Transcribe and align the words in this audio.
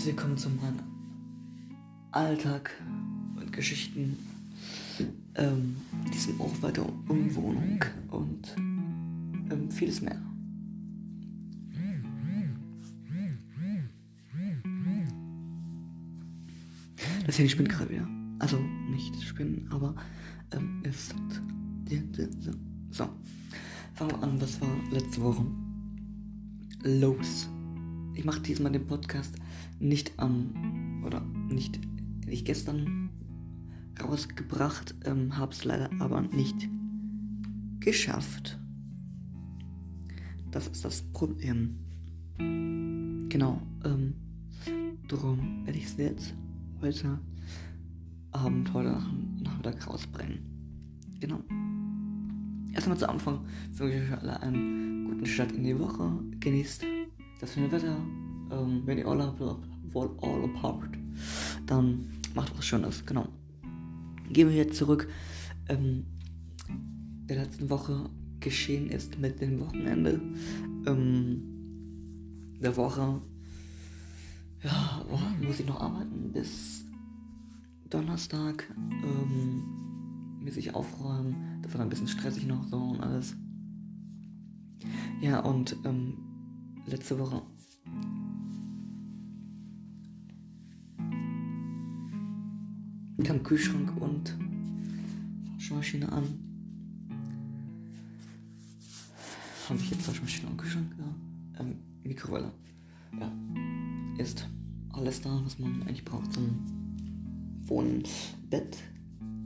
herzlich 0.00 0.16
willkommen 0.16 0.38
zu 0.38 0.48
meinem 0.48 0.80
Alltag 2.10 2.70
und 3.36 3.52
Geschichten. 3.52 4.16
Ähm, 5.34 5.76
diesem 6.14 6.40
auch 6.40 6.62
weiter 6.62 6.86
Umwohnung 7.06 7.84
und 8.08 8.56
ähm, 8.56 9.70
vieles 9.70 10.00
mehr. 10.00 10.18
Das 17.26 17.36
Handy 17.36 17.50
spinnt 17.50 17.68
gerade 17.68 17.90
wieder. 17.90 18.08
Also 18.38 18.58
nicht 18.88 19.22
spinnen, 19.22 19.68
aber 19.68 19.94
ähm, 20.52 20.80
es 20.82 21.14
so. 22.90 23.06
Fangen 23.92 24.12
wir 24.12 24.22
an, 24.22 24.40
was 24.40 24.58
war 24.62 24.70
letzte 24.92 25.20
Woche 25.20 25.44
los? 26.84 27.50
Ich 28.20 28.26
mache 28.26 28.42
diesmal 28.42 28.70
den 28.70 28.86
Podcast 28.86 29.34
nicht 29.78 30.12
am 30.18 31.02
oder 31.06 31.22
nicht 31.48 31.80
nicht 32.26 32.44
gestern 32.44 33.08
rausgebracht, 33.98 34.94
ähm, 35.06 35.38
habe 35.38 35.52
es 35.52 35.64
leider 35.64 35.88
aber 36.00 36.20
nicht 36.20 36.68
geschafft. 37.78 38.58
Das 40.50 40.68
ist 40.68 40.84
das 40.84 41.00
Problem. 41.14 41.78
Genau. 42.36 43.62
Ähm, 43.86 44.12
darum 45.08 45.64
werde 45.64 45.78
ich 45.78 45.86
es 45.86 45.96
jetzt 45.96 46.34
heute 46.82 47.18
Abend, 48.32 48.70
heute 48.74 49.02
Nachmittag 49.42 49.86
rausbringen. 49.88 50.40
Genau. 51.20 51.40
Erstmal 52.74 52.98
zu 52.98 53.08
Anfang 53.08 53.40
wünsche 53.72 53.96
ich 53.96 54.12
euch 54.12 54.18
alle 54.18 54.40
einen 54.42 55.06
guten 55.06 55.24
Start 55.24 55.52
in 55.52 55.64
die 55.64 55.78
Woche. 55.78 56.22
Genießt 56.38 56.84
das 57.40 57.54
schöne 57.54 57.72
Wetter. 57.72 57.96
Ähm, 58.50 58.82
wenn 58.84 58.98
ihr 58.98 59.06
all, 59.06 59.20
all 59.20 60.44
apart, 60.44 60.90
dann 61.66 62.06
macht 62.34 62.56
was 62.56 62.66
Schönes. 62.66 63.04
Genau. 63.06 63.28
Gehen 64.30 64.48
wir 64.48 64.56
jetzt 64.56 64.76
zurück. 64.76 65.08
Ähm, 65.68 66.06
der 67.28 67.44
letzten 67.44 67.70
Woche 67.70 68.10
geschehen 68.40 68.88
ist 68.88 69.18
mit 69.18 69.40
dem 69.40 69.60
Wochenende. 69.60 70.20
Ähm, 70.86 71.42
der 72.60 72.76
Woche 72.76 73.20
ja, 74.62 75.04
muss 75.40 75.60
ich 75.60 75.66
noch 75.66 75.80
arbeiten 75.80 76.32
bis 76.32 76.84
Donnerstag. 77.88 78.64
Ähm, 79.02 79.62
muss 80.44 80.56
ich 80.56 80.74
aufräumen. 80.74 81.60
Das 81.62 81.74
war 81.74 81.82
ein 81.82 81.88
bisschen 81.88 82.08
stressig 82.08 82.46
noch 82.46 82.66
so 82.68 82.76
und 82.76 83.00
alles. 83.00 83.36
Ja, 85.20 85.40
und 85.40 85.76
ähm, 85.84 86.14
letzte 86.86 87.18
Woche 87.18 87.42
kam 93.30 93.44
Kühlschrank 93.44 93.96
und 94.00 94.36
Waschmaschine 95.54 96.10
an. 96.10 96.24
Habe 99.68 99.78
ich 99.78 99.90
jetzt 99.92 100.08
Waschmaschine 100.08 100.50
und 100.50 100.56
Kühlschrank? 100.56 100.92
Ja. 100.98 101.60
Ähm, 101.60 101.76
Mikrowelle. 102.02 102.50
Ja. 103.20 103.30
Ist 104.18 104.48
alles 104.92 105.20
da, 105.20 105.40
was 105.44 105.60
man 105.60 105.80
eigentlich 105.82 106.04
braucht 106.04 106.32
zum 106.32 106.56
Wohnen. 107.66 108.02
Bett 108.50 108.76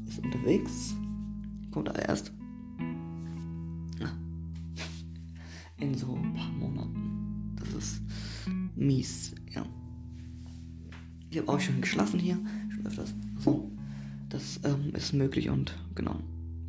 ist 0.09 0.19
unterwegs. 0.21 0.95
Kommt 1.71 1.91
aber 1.91 2.09
erst 2.09 2.33
in 5.77 5.95
so 5.95 6.15
ein 6.15 6.33
paar 6.33 6.53
Monaten. 6.53 7.55
Das 7.57 7.75
ist 7.75 8.03
mies, 8.77 9.35
ja. 9.55 9.67
Ich 11.29 11.37
habe 11.37 11.49
auch 11.49 11.61
schon 11.61 11.83
geschlafen 11.83 12.19
hier, 12.19 12.39
schon 12.71 12.87
öfters. 12.87 13.13
So, 13.41 13.74
ähm, 14.65 14.93
ist 14.95 15.13
möglich 15.13 15.49
und 15.51 15.77
genau. 15.95 16.19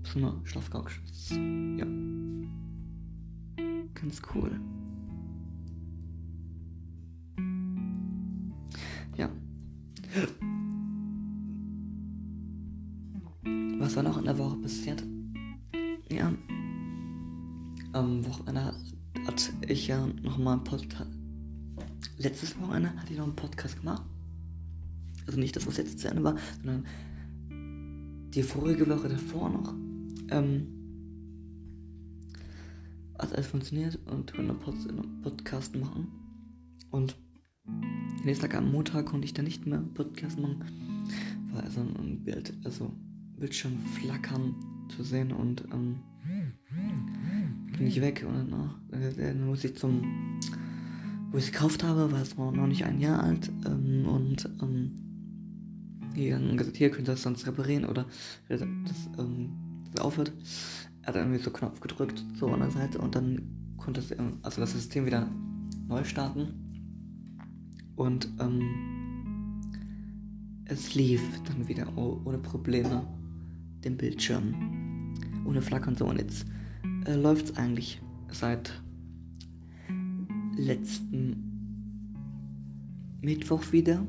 So 0.04 0.20
eine 0.20 0.34
Schlafcouch. 0.44 1.00
Ja. 1.32 1.86
Ganz 3.96 4.22
cool. 4.34 4.60
Ja. 9.18 9.30
Was 13.80 13.96
war 13.96 14.04
noch 14.04 14.18
in 14.18 14.26
der 14.26 14.38
Woche 14.38 14.58
passiert? 14.58 15.04
Ja. 16.12 16.32
Am 17.94 18.26
Wochenende 18.26 18.74
hatte 19.26 19.54
ich 19.68 19.88
ja 19.88 20.06
nochmal 20.22 20.56
einen 20.56 20.64
Podcast. 20.64 21.10
Letztes 22.18 22.60
Wochenende 22.60 22.94
hatte 22.96 23.14
ich 23.14 23.18
noch 23.18 23.26
einen 23.26 23.36
Podcast 23.36 23.80
gemacht. 23.80 24.04
Also 25.26 25.40
nicht 25.40 25.56
das, 25.56 25.66
was 25.66 25.78
jetzt 25.78 26.00
zu 26.00 26.10
Ende 26.10 26.24
war, 26.24 26.38
sondern 26.58 26.86
die 28.36 28.44
vorige 28.44 28.88
Woche 28.90 29.10
davor 29.10 29.50
noch. 29.50 29.74
Ähm, 30.30 30.68
hat 33.18 33.34
alles 33.34 33.48
funktioniert 33.48 33.98
und 34.08 34.34
konnte 34.34 34.54
einen 34.90 35.22
Podcast 35.22 35.76
machen. 35.76 36.08
Und 36.92 37.16
den 37.66 38.26
nächsten 38.26 38.44
Tag 38.44 38.56
am 38.56 38.72
Montag 38.72 39.06
konnte 39.06 39.26
ich 39.26 39.34
dann 39.34 39.46
nicht 39.46 39.66
mehr 39.66 39.80
Podcast 39.94 40.38
machen. 40.38 40.64
War 41.54 41.64
also 41.64 41.80
ein 41.82 42.24
Bild, 42.24 42.54
also 42.66 42.92
Bildschirm 43.38 43.78
flackern 44.02 44.56
zu 44.90 45.04
sehen 45.04 45.32
und 45.32 45.64
ähm, 45.74 46.00
bin 47.78 47.88
ich 47.88 48.02
weg 48.02 48.26
und 48.28 48.52
dann, 48.52 48.72
dann 49.18 49.48
muss 49.48 49.64
ich 49.64 49.76
zum 49.78 50.40
wo 51.32 51.38
ich 51.38 51.46
es 51.46 51.52
gekauft 51.52 51.84
habe, 51.84 52.12
war 52.12 52.22
es 52.22 52.38
noch 52.38 52.68
nicht 52.68 52.86
ein 52.86 53.02
Jahr 53.02 53.22
alt 53.22 53.52
ähm, 53.66 54.06
und 54.08 54.50
ähm, 54.62 55.05
gegangen 56.16 56.52
und 56.52 56.58
gesagt, 56.58 56.78
hier 56.78 56.90
könnt 56.90 57.08
ihr 57.08 57.14
das 57.14 57.24
sonst 57.24 57.46
reparieren 57.48 57.86
oder 57.86 58.06
das, 58.50 58.62
ähm, 58.62 59.52
das 59.94 60.04
aufhört. 60.04 60.34
Er 61.02 61.10
hat 61.10 61.16
irgendwie 61.16 61.40
so 61.40 61.52
Knopf 61.52 61.80
gedrückt, 61.82 62.24
so 62.40 62.48
an 62.48 62.62
der 62.62 62.72
Seite 62.72 62.98
und 63.00 63.16
dann 63.16 63.42
konnte 63.78 64.00
es, 64.00 64.12
ähm, 64.12 64.40
also 64.42 64.62
das 64.62 64.72
System 64.72 65.06
wieder 65.06 65.30
neu 65.88 66.04
starten. 66.04 66.48
Und 67.96 68.28
ähm, 68.40 69.62
es 70.66 70.96
lief 70.96 71.22
dann 71.44 71.68
wieder 71.68 71.88
ohne 71.98 72.40
Probleme 72.40 73.06
den 73.84 73.96
Bildschirm. 73.96 75.14
Ohne 75.46 75.62
Flackern 75.62 75.96
so. 75.96 76.06
Und 76.06 76.20
jetzt 76.20 76.46
äh, 77.06 77.14
läuft 77.14 77.46
es 77.46 77.58
eigentlich 77.58 78.02
seit 78.32 78.82
letzten 80.58 81.46
Mittwoch 83.22 83.72
wieder 83.72 84.06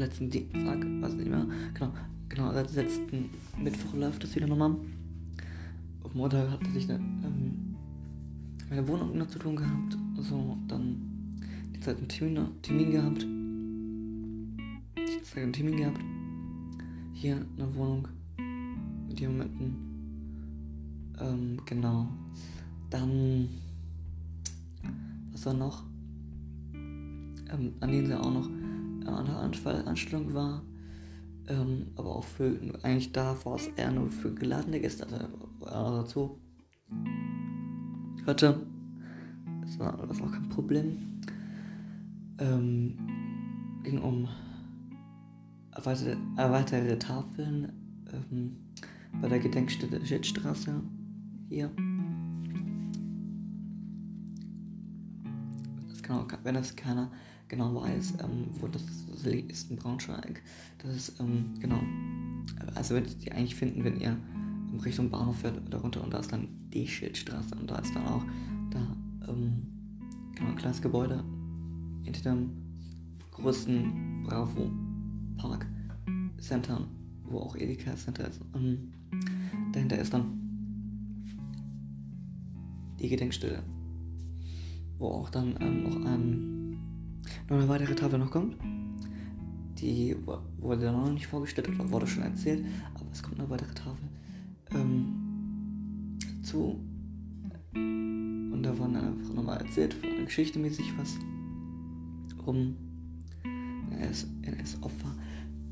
letzten 0.00 0.30
Dienstag, 0.30 0.78
weiß 1.00 1.14
nicht 1.14 1.28
mehr. 1.28 1.46
Genau, 1.74 1.92
genau, 2.28 2.52
seit 2.52 2.74
letzten 2.74 3.30
Mittwoch 3.62 3.94
läuft 3.94 4.22
das 4.24 4.34
wieder 4.34 4.46
nochmal. 4.46 4.76
Auf 6.02 6.14
Montag 6.14 6.50
hatte 6.50 6.66
ich 6.74 6.90
eine, 6.90 6.98
ähm, 6.98 7.76
meine 8.68 8.86
Wohnung 8.88 9.16
noch 9.18 9.28
zu 9.28 9.38
tun 9.38 9.56
gehabt. 9.56 9.96
So, 10.18 10.56
dann 10.68 10.96
die 11.74 11.80
Zeit 11.80 11.98
einen 11.98 12.08
Termin, 12.08 12.46
Termin 12.62 12.90
gehabt. 12.90 13.26
Zeit 15.32 15.44
einen 15.44 15.52
Termin 15.52 15.76
gehabt. 15.76 16.00
Hier 17.14 17.44
eine 17.56 17.74
Wohnung 17.74 18.06
mit 19.08 19.18
jemandem. 19.18 19.74
Ähm, 21.18 21.58
genau. 21.64 22.08
Dann, 22.90 23.48
was 25.32 25.46
war 25.46 25.54
noch? 25.54 25.84
Ähm, 26.74 27.72
an 27.80 27.90
denen 27.90 28.06
sie 28.06 28.18
auch 28.18 28.32
noch 28.32 28.48
eine 29.06 29.86
Anstellung 29.86 30.34
war. 30.34 30.62
Ähm, 31.48 31.88
aber 31.96 32.16
auch 32.16 32.24
für, 32.24 32.56
eigentlich 32.82 33.12
da 33.12 33.36
war 33.44 33.56
es 33.56 33.66
eher 33.76 33.90
nur 33.90 34.10
für 34.10 34.32
geladene 34.32 34.80
Gäste, 34.80 35.06
also 35.60 36.02
dazu 36.02 36.40
hörte. 38.24 38.66
Das 39.62 39.78
war, 39.78 40.06
das 40.06 40.20
war 40.20 40.28
auch 40.28 40.32
kein 40.32 40.48
Problem. 40.48 40.98
Ähm, 42.38 42.96
ging 43.82 44.00
um 44.00 44.28
erweiterte, 45.72 46.16
erweiterte 46.36 46.98
Tafeln 46.98 47.72
ähm, 48.12 48.56
bei 49.20 49.28
der 49.28 49.40
Gedenkstätte 49.40 50.04
Schildstraße 50.04 50.80
hier. 51.48 51.70
Das 56.02 56.10
auch, 56.10 56.26
wenn 56.42 56.54
das 56.54 56.74
keiner 56.76 57.10
genau 57.48 57.74
weiß, 57.74 58.14
ähm, 58.22 58.46
wo 58.60 58.66
das 58.66 58.82
ist 59.48 59.70
in 59.70 59.76
Braunschweig. 59.76 60.42
Das 60.78 60.96
ist, 60.96 61.20
ähm, 61.20 61.50
genau. 61.60 61.80
Also 62.74 62.94
werdet 62.94 63.12
ihr 63.12 63.18
die 63.18 63.32
eigentlich 63.32 63.54
finden, 63.54 63.84
wenn 63.84 64.00
ihr 64.00 64.16
Richtung 64.84 65.10
Bahnhof 65.10 65.40
fährt 65.40 65.64
oder 65.66 65.78
runter 65.78 66.02
und 66.02 66.12
da 66.12 66.18
ist 66.18 66.32
dann 66.32 66.48
die 66.72 66.86
Schildstraße 66.86 67.54
und 67.60 67.70
da 67.70 67.76
ist 67.78 67.94
dann 67.94 68.06
auch 68.06 68.24
da, 68.70 68.80
ähm, 69.28 69.66
genau, 70.34 70.50
ein 70.50 70.56
kleines 70.56 70.80
Gebäude 70.80 71.22
hinter 72.04 72.30
dem 72.30 72.50
größten 73.32 74.24
Bravo 74.24 74.70
Park 75.36 75.66
Center, 76.38 76.86
wo 77.24 77.38
auch 77.38 77.56
Edeka 77.56 77.94
Center 77.96 78.28
ist. 78.28 78.40
Ähm, 78.54 78.92
dahinter 79.72 79.98
ist 79.98 80.12
dann 80.12 80.38
die 82.98 83.08
Gedenkstelle, 83.08 83.62
wo 85.02 85.08
auch 85.08 85.30
dann 85.30 85.56
ähm, 85.60 85.82
noch 85.82 85.96
ein 86.06 86.78
eine 87.48 87.68
weitere 87.68 87.94
Tafel 87.94 88.18
noch 88.18 88.30
kommt. 88.30 88.56
Die 89.78 90.16
wurde 90.58 90.84
dann 90.84 90.94
noch 90.94 91.12
nicht 91.12 91.26
vorgestellt 91.26 91.68
oder 91.68 91.90
wurde 91.90 92.06
schon 92.06 92.22
erzählt, 92.22 92.64
aber 92.94 93.06
es 93.12 93.22
kommt 93.22 93.38
eine 93.38 93.50
weitere 93.50 93.74
Tafel 93.74 94.08
ähm, 94.72 96.18
zu. 96.42 96.80
Und 97.74 98.62
da 98.62 98.78
wurde 98.78 99.00
einfach 99.00 99.34
nochmal 99.34 99.60
erzählt, 99.60 99.92
von 99.94 100.08
einer 100.08 100.24
Geschichte 100.24 100.58
mäßig 100.58 100.92
was 100.96 101.18
um 102.46 102.76
NS-Opfer 104.42 105.14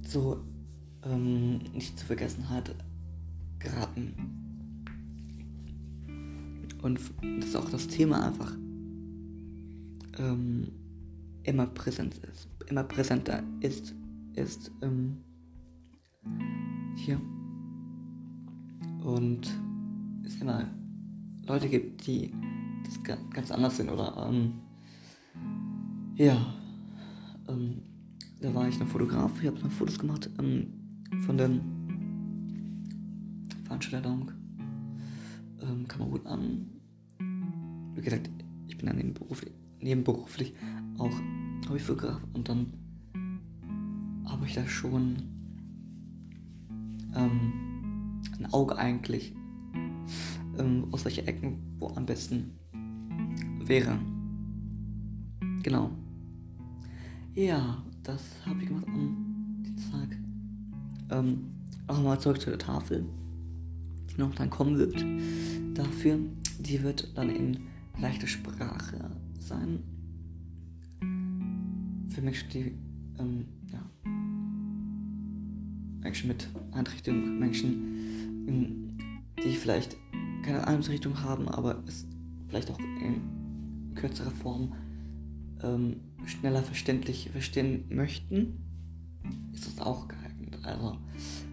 so 0.02 0.40
ähm, 1.04 1.58
nicht 1.72 1.98
zur 1.98 2.06
Vergessenheit 2.06 2.74
geraten. 3.58 4.14
Und 6.82 7.00
dass 7.40 7.56
auch 7.56 7.68
das 7.70 7.88
Thema 7.88 8.26
einfach 8.26 8.54
ähm, 10.18 10.68
immer 11.44 11.66
präsent 11.66 12.18
ist, 12.18 12.48
immer 12.68 12.84
präsenter 12.84 13.42
ist, 13.60 13.94
ist 14.34 14.70
ähm, 14.82 15.18
hier. 16.96 17.20
Und 19.02 19.50
es 20.24 20.40
immer 20.40 20.68
Leute 21.46 21.68
gibt, 21.68 22.06
die 22.06 22.32
das 22.84 23.02
ganz 23.30 23.50
anders 23.50 23.76
sind 23.76 23.88
oder 23.88 24.28
ähm, 24.28 24.52
ja, 26.16 26.54
ähm, 27.48 27.82
da 28.40 28.54
war 28.54 28.68
ich 28.68 28.78
noch 28.78 28.86
Fotograf, 28.86 29.32
ich 29.40 29.46
habe 29.46 29.58
noch 29.60 29.70
Fotos 29.70 29.98
gemacht 29.98 30.28
ähm, 30.38 30.66
von 31.24 31.36
der 31.36 31.50
Veranstaltung. 33.64 34.30
Ähm, 35.62 35.86
kam 35.86 36.10
gut 36.10 36.26
an. 36.26 36.66
Wie 37.94 38.00
gesagt, 38.00 38.30
ich 38.68 38.76
bin 38.76 38.86
dann 38.86 38.96
nebenberuflich, 38.96 39.52
nebenberuflich 39.80 40.54
auch 40.98 41.12
Hobbyfotograf 41.68 42.20
und 42.32 42.48
dann 42.48 42.72
habe 44.26 44.46
ich 44.46 44.54
da 44.54 44.66
schon 44.66 45.16
ähm, 47.14 48.20
ein 48.38 48.46
Auge 48.52 48.76
eigentlich, 48.76 49.34
ähm, 50.58 50.86
aus 50.90 51.04
welcher 51.04 51.26
Ecken 51.28 51.58
wo 51.78 51.88
am 51.88 52.06
besten 52.06 52.58
wäre. 53.64 53.98
Genau. 55.62 55.90
Ja, 57.34 57.82
das 58.02 58.22
habe 58.46 58.62
ich 58.62 58.68
gemacht 58.68 58.86
am 58.88 59.62
Dienstag. 59.64 60.16
Ähm, 61.10 61.46
auch 61.86 61.96
nochmal 61.96 62.20
zurück 62.20 62.40
zu 62.40 62.50
der 62.50 62.58
Tafel, 62.58 63.04
die 64.10 64.20
noch 64.20 64.34
dann 64.34 64.50
kommen 64.50 64.78
wird. 64.78 65.04
Dafür, 65.76 66.18
die 66.58 66.82
wird 66.82 67.16
dann 67.16 67.30
in 67.30 67.58
leichter 67.98 68.26
Sprache 68.26 69.10
sein. 69.40 69.82
Für 72.10 72.22
Menschen, 72.22 72.48
die, 72.50 72.74
ähm, 73.18 73.46
ja, 73.72 73.82
Menschen 76.02 76.28
mit 76.28 76.48
Einrichtung, 76.72 77.38
Menschen, 77.38 77.90
die 79.44 79.54
vielleicht 79.54 79.96
keine 80.42 80.66
Einrichtung 80.66 81.22
haben, 81.22 81.48
aber 81.48 81.82
es 81.86 82.06
vielleicht 82.48 82.70
auch 82.70 82.78
in 82.78 83.94
kürzerer 83.94 84.30
Form 84.30 84.72
ähm, 85.62 85.96
schneller 86.26 86.62
verständlich 86.62 87.30
verstehen 87.30 87.84
möchten, 87.90 88.58
ist 89.52 89.66
das 89.66 89.78
auch 89.86 90.08
geeignet. 90.08 90.58
Also 90.62 90.96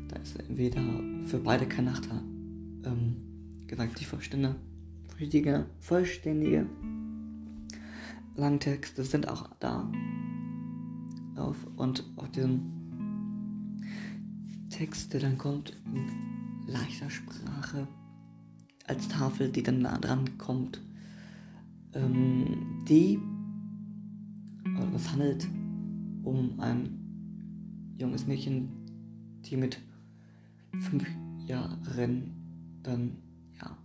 da 0.07 0.15
ist 0.17 0.39
entweder 0.39 0.81
für 1.25 1.39
beide 1.39 1.67
kein 1.67 1.85
Nachteil. 1.85 2.21
Ähm, 2.83 3.17
gesagt, 3.67 3.99
die 3.99 4.05
vollständige, 4.05 5.65
vollständige 5.79 6.65
Langtexte 8.37 9.03
sind 9.03 9.27
auch 9.27 9.49
da. 9.59 9.91
Auf, 11.35 11.67
und 11.75 12.03
auf 12.15 12.29
diesem 12.31 12.61
Text, 14.69 15.13
der 15.13 15.21
dann 15.21 15.37
kommt, 15.37 15.75
in 15.93 16.07
leichter 16.67 17.09
Sprache, 17.09 17.87
als 18.87 19.07
Tafel, 19.07 19.51
die 19.51 19.61
dann 19.63 19.81
nah 19.81 19.97
dran 19.97 20.37
kommt, 20.37 20.81
ähm, 21.93 22.83
die 22.87 23.19
es 24.95 25.11
handelt 25.11 25.47
um 26.23 26.59
ein 26.59 26.89
junges 27.97 28.27
Mädchen, 28.27 28.69
die 29.45 29.55
mit 29.55 29.79
fünf 30.79 31.05
Jahren 31.45 32.31
dann 32.83 33.17
ja 33.59 33.77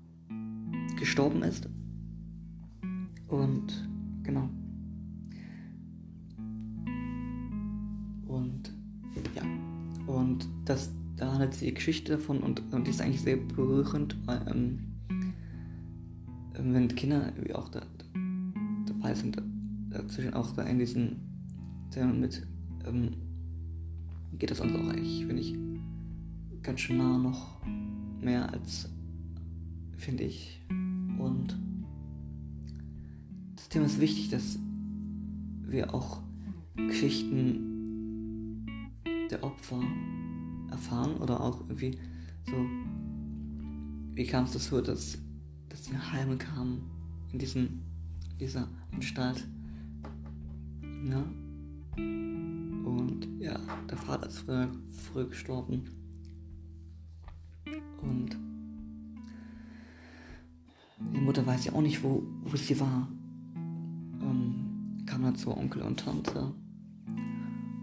gestorben 0.98 1.42
ist. 1.42 1.68
Und 3.28 3.91
genau. 4.22 4.48
Und 8.26 8.72
ja. 9.34 9.42
Und 10.06 10.48
das 10.64 10.90
da 11.22 11.32
handelt 11.32 11.60
die 11.60 11.72
Geschichte 11.72 12.12
davon 12.12 12.40
und, 12.40 12.62
und 12.72 12.84
die 12.86 12.90
ist 12.90 13.00
eigentlich 13.00 13.22
sehr 13.22 13.36
berührend, 13.36 14.16
weil, 14.26 14.44
ähm, 14.48 14.78
wenn 16.54 16.88
Kinder 16.88 17.32
wie 17.40 17.54
auch 17.54 17.68
da, 17.68 17.82
dabei 18.86 19.14
sind, 19.14 19.40
dazwischen 19.90 20.34
auch 20.34 20.50
da 20.52 20.62
in 20.64 20.80
diesen 20.80 21.16
Themen 21.90 22.18
mit, 22.18 22.44
ähm, 22.86 23.12
geht 24.38 24.50
das 24.50 24.60
uns 24.60 24.74
auch 24.74 24.88
eigentlich, 24.88 25.24
finde 25.26 25.42
ich, 25.42 25.56
ganz 26.64 26.80
schön 26.80 26.98
nah 26.98 27.18
noch 27.18 27.60
mehr 28.20 28.52
als, 28.52 28.90
finde 29.96 30.24
ich. 30.24 30.60
Und 31.18 31.56
Thema 33.72 33.86
ist 33.86 34.00
wichtig, 34.00 34.28
dass 34.28 34.58
wir 35.62 35.94
auch 35.94 36.20
Geschichten 36.76 38.66
der 39.30 39.42
Opfer 39.42 39.80
erfahren 40.70 41.16
oder 41.16 41.40
auch 41.40 41.58
irgendwie 41.62 41.98
so, 42.44 42.52
wie 44.14 44.26
kam 44.26 44.44
es 44.44 44.52
dazu, 44.52 44.82
dass, 44.82 45.16
dass 45.70 45.90
wir 45.90 46.12
heim 46.12 46.36
kamen 46.36 46.82
in 47.32 47.38
diesen, 47.38 47.80
dieser 48.38 48.68
Anstalt 48.92 49.48
ja. 51.08 51.24
Und 51.96 53.26
ja, 53.40 53.58
der 53.88 53.96
Vater 53.96 54.26
ist 54.28 54.40
früh, 54.40 54.66
früh 54.90 55.26
gestorben. 55.28 55.84
Und 58.02 58.36
die 61.14 61.20
Mutter 61.20 61.46
weiß 61.46 61.64
ja 61.64 61.72
auch 61.72 61.80
nicht, 61.80 62.02
wo, 62.02 62.22
wo 62.42 62.54
sie 62.54 62.78
war. 62.78 63.08
Kam 65.22 65.30
dann 65.30 65.36
zu 65.36 65.56
Onkel 65.56 65.82
und 65.82 66.00
Tante. 66.00 66.52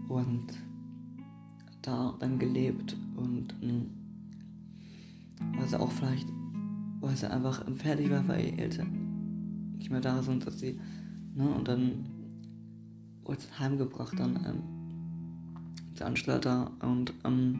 Und 0.08 0.46
da 1.80 2.14
dann 2.20 2.38
gelebt 2.38 2.94
und 3.16 3.54
ähm, 3.62 3.86
weil 5.56 5.66
sie 5.66 5.80
auch 5.80 5.90
vielleicht, 5.90 6.28
weil 7.00 7.16
sie 7.16 7.30
einfach 7.30 7.64
fertig 7.76 8.10
war, 8.10 8.28
weil 8.28 8.44
ihre 8.44 8.58
Eltern 8.58 9.72
nicht 9.78 9.90
mehr 9.90 10.02
da 10.02 10.22
sind, 10.22 10.46
dass 10.46 10.58
sie, 10.58 10.78
ne, 11.34 11.48
und 11.48 11.66
dann 11.66 12.04
wurde 13.24 13.40
heimgebracht 13.58 14.18
dann 14.18 14.36
ähm, 14.44 14.62
der 15.98 16.08
Angestellter 16.08 16.70
und 16.82 17.14
ähm, 17.24 17.58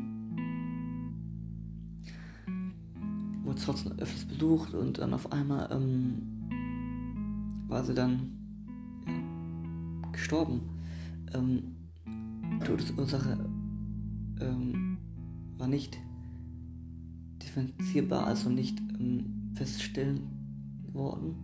wurde 3.45 3.63
trotzdem 3.65 3.93
öfters 3.93 4.27
besucht 4.27 4.75
und 4.75 4.99
dann 4.99 5.15
auf 5.15 5.33
einmal 5.33 5.71
ähm, 5.73 6.21
war 7.67 7.83
sie 7.83 7.95
dann 7.95 8.40
gestorben. 10.31 10.61
Ähm, 11.35 12.61
Todesursache 12.65 13.37
ähm, 14.41 14.97
war 15.59 15.67
nicht 15.67 15.99
differenzierbar, 17.43 18.27
also 18.27 18.49
nicht 18.49 18.79
ähm, 18.79 19.53
feststellen 19.55 20.23
worden 20.93 21.35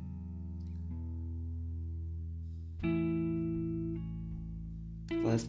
weil 5.23 5.35
es 5.35 5.49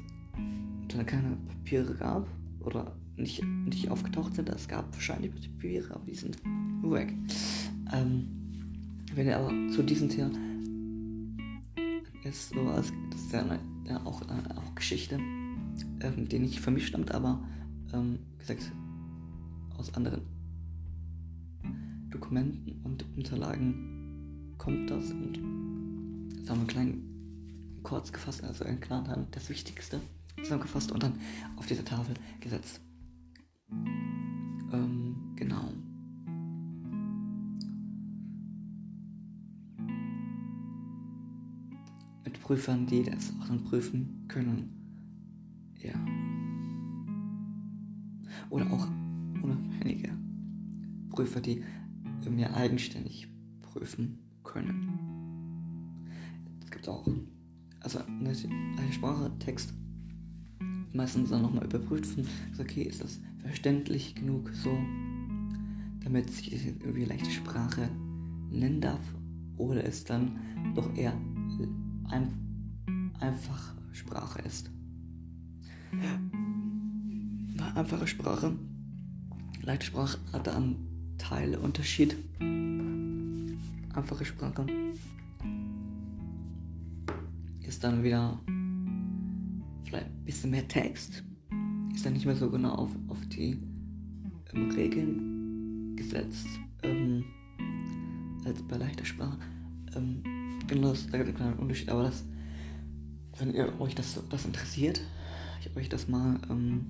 dann 0.88 1.06
keine 1.06 1.38
Papiere 1.48 1.94
gab 1.94 2.28
oder 2.62 2.96
nicht, 3.16 3.44
nicht 3.44 3.92
aufgetaucht 3.92 4.34
sind. 4.34 4.50
Es 4.50 4.68
gab 4.68 4.92
wahrscheinlich 4.94 5.32
Papiere, 5.32 5.94
aber 5.94 6.06
die 6.06 6.16
sind 6.16 6.42
weg. 6.82 7.14
Ähm, 7.94 8.28
wenn 9.14 9.28
er 9.28 9.40
aber 9.40 9.52
zu 9.70 9.84
diesem 9.84 10.10
Thema 10.10 10.32
ist 12.30 12.50
so, 12.50 12.62
als 12.70 12.92
das 13.12 13.22
ist 13.22 13.34
ja, 13.34 13.42
eine, 13.42 13.60
ja 13.86 14.06
auch, 14.06 14.22
äh, 14.22 14.54
auch 14.56 14.76
Geschichte, 14.76 15.16
ähm, 15.16 16.28
die 16.30 16.40
nicht 16.40 16.60
für 16.60 16.72
mich 16.72 16.88
stammt, 16.88 17.12
aber 17.12 17.44
ähm, 17.94 18.20
gesagt 18.38 18.72
aus 19.78 19.94
anderen 19.94 20.22
Dokumenten 22.10 22.82
und 22.84 23.06
Unterlagen 23.16 24.56
kommt 24.58 24.90
das 24.90 25.12
und 25.12 25.36
sagen 26.46 26.46
wir 26.46 26.54
einen 26.54 26.68
kleinen 26.68 27.80
kurz 27.84 28.12
gefasst, 28.12 28.44
also 28.44 28.66
in 28.66 28.80
Klarteil 28.80 29.28
das 29.32 29.50
Wichtigste 29.50 30.02
zusammengefasst 30.42 30.92
und 30.92 31.04
dann 31.04 31.20
auf 31.56 31.68
diese 31.68 31.86
Tafel 31.86 32.16
gesetzt. 32.42 32.82
Prüfern, 42.48 42.88
die 42.88 43.04
das 43.04 43.34
auch 43.42 43.48
dann 43.48 43.62
prüfen 43.66 44.24
können. 44.30 44.70
Ja. 45.84 45.94
Oder 48.50 48.72
auch 48.72 48.88
unabhängige 49.44 50.14
Prüfer, 51.10 51.42
die 51.42 51.62
mir 52.30 52.56
eigenständig 52.56 53.28
prüfen 53.62 54.20
können. 54.46 54.90
Es 56.64 56.72
gibt 56.72 56.88
auch, 56.88 57.06
also 57.82 58.00
eine 58.00 58.34
Sprache, 58.94 59.30
Text, 59.40 59.74
meistens 60.94 61.32
dann 61.32 61.42
nochmal 61.42 61.66
überprüft 61.66 62.06
von, 62.06 62.26
okay, 62.62 62.84
ist 62.84 63.04
das 63.04 63.20
verständlich 63.40 64.16
genug 64.16 64.50
so, 64.54 64.72
damit 66.00 66.32
sich 66.32 66.52
das 66.52 66.64
irgendwie 66.64 67.04
leichte 67.04 67.30
Sprache 67.30 67.90
nennen 68.50 68.80
darf, 68.80 69.02
oder 69.58 69.84
es 69.84 70.06
dann 70.06 70.40
doch 70.76 70.96
eher 70.96 71.14
ein, 72.10 73.12
einfach 73.20 73.74
Sprache 73.92 74.42
ist. 74.42 74.70
Einfache 77.76 78.08
Sprache, 78.08 78.56
leichte 79.62 79.86
Sprache 79.88 80.18
hat 80.34 80.48
einen 80.50 81.16
Teilunterschied. 81.18 82.16
Einfache 83.94 84.26
Sprache 84.26 84.66
ist 87.62 87.84
dann 87.84 88.04
wieder 88.04 88.40
vielleicht 89.84 90.08
ein 90.08 90.26
bisschen 90.26 90.52
mehr 90.52 90.68
Text, 90.68 91.24
ist 91.94 92.06
dann 92.06 92.14
nicht 92.14 92.26
mehr 92.26 92.36
so 92.36 92.50
genau 92.50 92.74
auf, 92.74 92.92
auf 93.08 93.20
die 93.28 93.60
ähm, 94.54 94.72
Regeln 94.72 95.96
gesetzt 95.96 96.48
ähm, 96.84 97.24
als 98.46 98.62
bei 98.64 98.78
leichter 98.78 99.06
Sprache. 99.06 99.38
Ähm, 99.96 100.24
genau, 100.68 100.90
das, 100.90 101.08
da 101.08 101.18
gibt 101.18 101.30
es 101.30 101.36
einen 101.36 101.36
kleinen 101.36 101.60
Unterschied, 101.60 101.90
aber 101.90 102.04
das, 102.04 102.24
wenn 103.40 103.54
ihr 103.54 103.80
euch 103.80 103.96
das, 103.96 104.20
das 104.30 104.46
interessiert, 104.46 105.02
ich 105.62 105.76
euch 105.76 105.90
das 105.90 106.08
mal 106.08 106.40
ähm, 106.50 106.86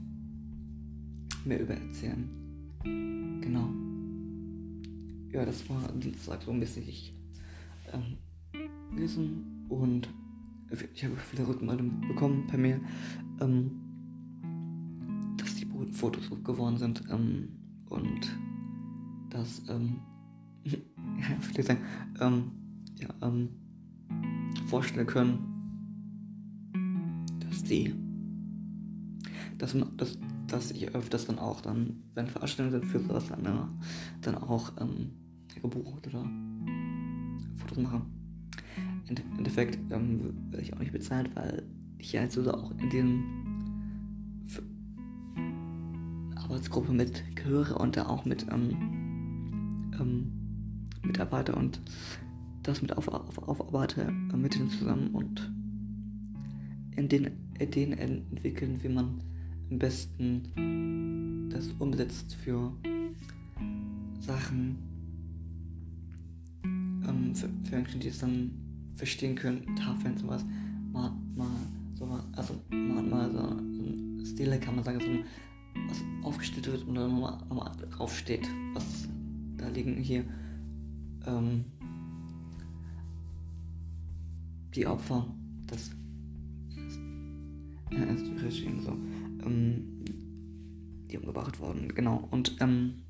mehr 1.46 1.62
über 1.62 1.74
erzählen. 1.74 2.29
Genau. 2.84 3.69
Ja, 5.31 5.46
das 5.46 5.69
war 5.69 5.91
Dienstag 5.93 6.43
so 6.43 6.51
ein 6.51 6.60
bisschen 6.60 6.88
ich 6.88 7.13
ähm, 7.93 8.17
wissen 8.96 9.65
und 9.69 10.10
ich 10.93 11.03
habe 11.03 11.15
viele 11.17 11.48
Rückmeldungen 11.48 12.01
bekommen 12.01 12.48
per 12.48 12.57
Mail, 12.57 12.81
ähm, 13.39 13.72
dass 15.38 15.55
die 15.55 15.67
Fotos 15.91 16.29
gut 16.29 16.43
geworden 16.43 16.77
sind 16.77 17.03
ähm, 17.10 17.50
und 17.89 18.38
dass 19.29 19.62
ähm, 19.69 20.00
viele 21.41 21.63
sagen, 21.63 21.81
ähm, 22.19 22.51
ja, 23.00 23.10
ähm, 23.22 23.50
vorstellen 24.68 25.08
können, 25.08 25.39
dass 27.39 27.63
die, 27.63 27.94
dass, 29.58 29.75
dass, 29.98 30.18
dass 30.48 30.72
ich 30.72 30.94
öfters 30.94 31.25
dann 31.25 31.39
auch 31.39 31.62
dann, 31.62 32.04
wenn 32.13 32.27
Veranstaltungen 32.27 32.82
sind 32.82 32.92
für 32.92 33.00
sowas, 33.00 33.27
dann, 33.27 33.46
äh, 33.46 33.50
dann 34.22 34.36
auch 34.36 34.74
ähm, 34.80 35.12
gebucht 35.62 36.08
oder 36.08 36.25
Fotos 37.58 37.77
mache. 37.77 38.01
Im 39.08 39.38
Endeffekt 39.38 39.80
ähm, 39.92 40.36
werde 40.51 40.63
ich 40.63 40.74
auch 40.74 40.80
nicht 40.80 40.92
bezahlt, 40.92 41.34
weil 41.36 41.63
ich 41.98 42.13
ja 42.13 42.22
jetzt 42.22 42.38
also 42.38 42.54
auch 42.54 42.72
in 42.72 42.89
den 42.89 43.24
Arbeitsgruppe 46.36 46.92
mit 46.92 47.24
gehöre 47.36 47.80
und 47.80 47.98
da 47.98 48.08
auch 48.08 48.25
mit 48.25 48.46
ähm, 48.51 49.92
ähm, 50.00 50.32
Mitarbeiter 51.04 51.58
und 51.58 51.82
das 52.67 52.81
mit 52.81 52.95
auf, 52.97 53.07
auf, 53.07 53.38
aufarbeite 53.47 54.01
äh, 54.01 54.38
mit 54.38 54.55
denen 54.55 54.69
zusammen 54.69 55.09
und 55.13 55.51
in 56.95 57.07
den 57.07 57.31
Ideen 57.59 57.93
entwickeln, 57.93 58.81
wie 58.83 58.89
man 58.89 59.21
am 59.71 59.79
besten 59.79 61.50
das 61.50 61.69
umsetzt 61.79 62.36
für 62.36 62.71
Sachen, 64.19 64.77
ähm, 66.63 67.33
für, 67.33 67.50
für 67.63 67.75
Menschen, 67.75 68.00
die 68.01 68.09
es 68.09 68.19
dann 68.19 68.51
verstehen 68.95 69.36
können, 69.36 69.75
Tafeln, 69.75 70.17
sowas, 70.17 70.43
mal, 70.91 71.12
mal, 71.36 71.47
so 71.93 72.05
also 72.36 72.55
mal, 72.71 73.03
mal 73.03 73.31
so 73.31 73.39
ein 73.39 74.25
Stile 74.25 74.59
kann 74.59 74.75
man 74.75 74.83
sagen, 74.83 75.00
so 75.00 75.07
was 75.88 76.03
aufgestellt 76.24 76.67
wird 76.67 76.88
und 76.88 76.95
dann 76.95 77.12
nochmal, 77.12 77.38
nochmal 77.50 77.71
draufsteht, 77.91 78.47
was 78.74 79.07
da 79.57 79.67
liegen 79.69 79.95
hier 79.95 80.25
ähm, 81.25 81.63
die 84.77 84.86
Opfer 84.86 85.25
des 85.72 85.91
Regimes 87.89 88.86
so, 88.86 88.91
ähm, 89.43 90.05
die 91.10 91.17
umgebracht 91.17 91.60
wurden, 91.60 91.93
genau. 91.93 92.27
Und 92.31 92.55
ähm, 92.60 93.03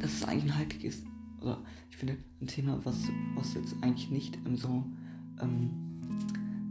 das 0.00 0.14
ist 0.14 0.24
eigentlich 0.26 0.50
ein 0.50 0.58
heikles, 0.58 1.04
oder 1.40 1.62
ich 1.90 1.96
finde 1.96 2.16
ein 2.40 2.46
Thema, 2.46 2.80
was, 2.84 2.96
was 3.34 3.54
jetzt 3.54 3.76
eigentlich 3.82 4.10
nicht 4.10 4.38
ähm, 4.46 4.56
so, 4.56 4.84
ähm, 5.40 5.70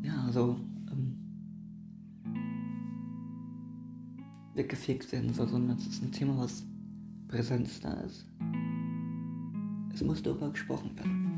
ja, 0.04 0.32
so 0.32 0.60
ähm, 0.92 1.18
weggefegt 4.56 5.12
werden 5.12 5.32
soll, 5.34 5.48
sondern 5.48 5.78
es 5.78 5.86
ist 5.86 6.04
ein 6.04 6.12
Thema, 6.12 6.38
was 6.40 6.66
Präsenz 7.28 7.80
da 7.82 7.94
ist. 8.02 8.26
Es 9.94 10.02
muss 10.04 10.24
darüber 10.24 10.50
gesprochen 10.50 10.98
werden. 10.98 11.31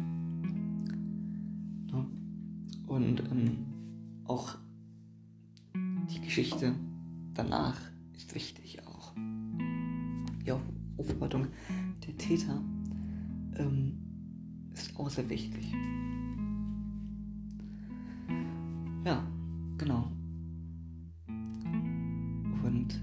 Und 2.94 3.22
ähm, 3.32 3.58
auch 4.26 4.56
die 5.74 6.22
Geschichte 6.22 6.76
danach 7.34 7.76
ist 8.16 8.36
wichtig 8.36 8.86
auch. 8.86 9.14
Die 10.46 10.52
Aufarbeitung 11.00 11.48
der 12.06 12.16
Täter 12.20 12.62
ähm, 13.58 13.98
ist 14.74 14.96
auch 14.96 15.10
sehr 15.10 15.28
wichtig. 15.28 15.74
Ja, 19.04 19.26
genau. 19.80 20.12
Und 22.64 23.02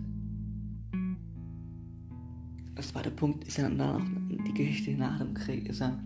der 2.76 2.84
zweite 2.84 3.10
Punkt 3.10 3.42
ist 3.42 3.56
ja 3.58 3.68
dann 3.68 3.80
auch 3.80 4.00
die 4.46 4.54
Geschichte 4.54 4.92
nach 4.96 5.18
dem 5.18 5.34
Krieg, 5.34 5.68
ist 5.68 5.80
ja 5.80 5.98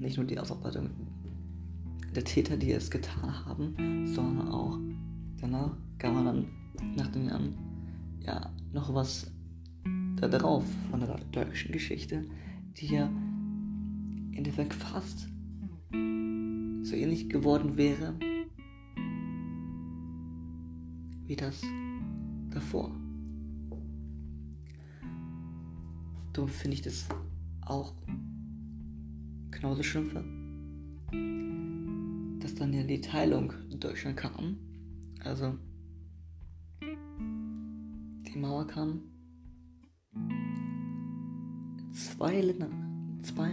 nicht 0.00 0.16
nur 0.16 0.26
die 0.26 0.40
Ausarbeitung 0.40 0.90
der 2.14 2.24
Täter, 2.24 2.56
die 2.56 2.72
es 2.72 2.90
getan 2.90 3.44
haben, 3.46 4.06
sondern 4.06 4.48
auch 4.48 4.78
danach 5.40 5.76
kann 5.98 6.14
man 6.14 6.24
dann 6.24 6.46
nach 6.96 7.08
den 7.08 7.26
Jahren 7.26 7.54
ja 8.20 8.50
noch 8.72 8.94
was 8.94 9.30
da 10.16 10.28
drauf 10.28 10.64
von 10.90 11.00
der 11.00 11.18
deutschen 11.32 11.72
Geschichte, 11.72 12.24
die 12.76 12.86
ja 12.94 13.06
im 13.06 14.32
Endeffekt 14.34 14.74
fast 14.74 15.28
so 15.90 16.94
ähnlich 16.94 17.28
geworden 17.28 17.76
wäre 17.76 18.14
wie 21.26 21.36
das 21.36 21.62
davor. 22.50 22.90
Darum 26.32 26.48
finde 26.48 26.74
ich 26.74 26.82
das 26.82 27.08
auch 27.62 27.94
genauso 29.50 29.82
schlimm, 29.82 30.10
dann 32.62 32.72
ja 32.72 32.84
die 32.84 33.00
Teilung 33.00 33.52
in 33.70 33.80
Deutschland 33.80 34.16
kam. 34.16 34.56
Also 35.24 35.58
die 36.80 38.38
Mauer 38.38 38.68
kam. 38.68 39.00
Zwei 41.92 42.40
Länder, 42.40 42.70
zwei 43.22 43.50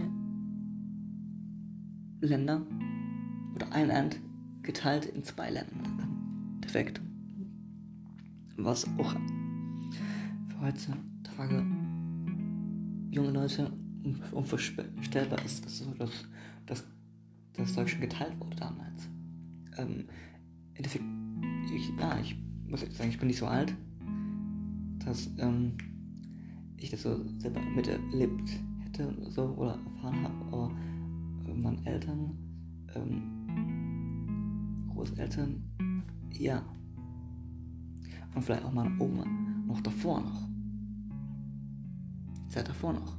Länder 2.20 2.64
oder 3.56 3.72
ein 3.72 3.88
Land 3.88 4.20
geteilt 4.62 5.06
in 5.06 5.24
zwei 5.24 5.50
Länder. 5.50 5.74
Defekt. 6.62 7.00
Was 8.58 8.84
auch 8.96 9.10
für 9.10 10.60
heutzutage 10.60 11.66
junge 13.10 13.32
Leute 13.32 13.72
unvorstellbar 14.30 15.44
ist, 15.44 15.64
dass, 15.64 15.78
so, 15.78 15.92
dass, 16.66 16.84
dass, 17.54 17.66
dass 17.66 17.74
Deutschland 17.76 18.02
geteilt 18.02 18.38
wurde 18.40 18.56
damals. 18.56 19.08
Ähm, 19.76 20.04
Im 20.70 20.76
Endeffekt, 20.76 21.04
ich, 21.74 21.92
ja, 21.98 22.18
ich 22.20 22.36
muss 22.66 22.82
jetzt 22.82 22.96
sagen, 22.96 23.10
ich 23.10 23.18
bin 23.18 23.28
nicht 23.28 23.38
so 23.38 23.46
alt, 23.46 23.74
dass 25.04 25.30
ähm, 25.38 25.76
ich 26.76 26.90
das 26.90 27.02
so 27.02 27.20
selber 27.38 27.60
miterlebt 27.60 28.50
hätte 28.84 29.14
so, 29.28 29.44
oder 29.56 29.78
erfahren 29.94 30.22
habe, 30.22 30.44
aber 30.46 30.70
meine 31.54 31.84
Eltern, 31.84 32.36
ähm, 32.94 34.86
Großeltern, 34.94 35.62
ja. 36.32 36.62
Und 38.34 38.42
vielleicht 38.42 38.64
auch 38.64 38.72
meine 38.72 38.98
Oma 39.00 39.24
noch 39.66 39.80
davor 39.80 40.20
noch. 40.20 40.48
Zeit 42.48 42.68
davor 42.68 42.92
noch. 42.92 43.16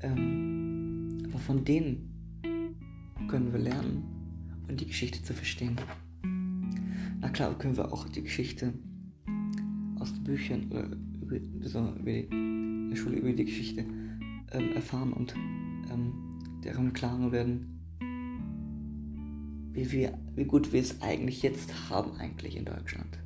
Ähm, 0.00 1.22
aber 1.26 1.38
von 1.38 1.64
denen 1.64 2.13
können 3.28 3.52
wir 3.52 3.60
lernen 3.60 4.04
und 4.68 4.80
die 4.80 4.86
Geschichte 4.86 5.22
zu 5.22 5.32
verstehen. 5.32 5.76
Na 7.20 7.28
klar, 7.28 7.56
können 7.58 7.76
wir 7.76 7.92
auch 7.92 8.08
die 8.08 8.22
Geschichte 8.22 8.74
aus 9.98 10.12
den 10.12 10.24
Büchern 10.24 10.70
oder 10.70 10.88
über, 11.20 11.68
so, 11.68 11.80
über 11.80 12.10
die, 12.10 12.28
in 12.30 12.90
der 12.90 12.96
Schule 12.96 13.16
über 13.16 13.32
die 13.32 13.44
Geschichte 13.44 13.84
ähm, 14.52 14.72
erfahren 14.74 15.12
und 15.12 15.34
ähm, 15.34 16.12
deren 16.62 16.92
Klaren 16.92 17.32
werden, 17.32 17.80
wie, 19.72 19.90
wir, 19.90 20.18
wie 20.34 20.44
gut 20.44 20.72
wir 20.72 20.80
es 20.80 21.00
eigentlich 21.02 21.42
jetzt 21.42 21.90
haben, 21.90 22.12
eigentlich 22.18 22.56
in 22.56 22.64
Deutschland. 22.64 23.18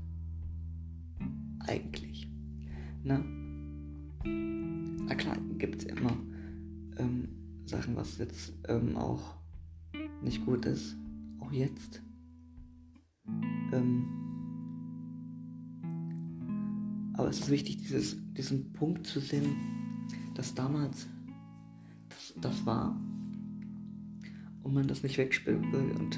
Eigentlich. 1.60 2.30
Na? 3.04 3.22
Na 4.24 5.14
klar, 5.14 5.36
gibt 5.58 5.82
es 5.82 5.84
immer 5.84 6.16
ähm, 6.98 7.28
Sachen, 7.66 7.96
was 7.96 8.18
jetzt 8.18 8.52
ähm, 8.68 8.96
auch 8.96 9.37
nicht 10.22 10.44
gut 10.44 10.64
ist. 10.66 10.96
Auch 11.40 11.52
jetzt. 11.52 12.02
Ähm, 13.72 14.06
aber 17.14 17.28
es 17.28 17.40
ist 17.40 17.50
wichtig, 17.50 17.78
dieses, 17.78 18.16
diesen 18.34 18.72
Punkt 18.72 19.06
zu 19.06 19.20
sehen, 19.20 19.56
dass 20.34 20.54
damals 20.54 21.08
das, 22.08 22.34
das 22.40 22.66
war 22.66 22.96
und 24.62 24.74
man 24.74 24.86
das 24.86 25.02
nicht 25.02 25.18
wegspielen 25.18 25.72
will 25.72 25.90
und 25.98 26.16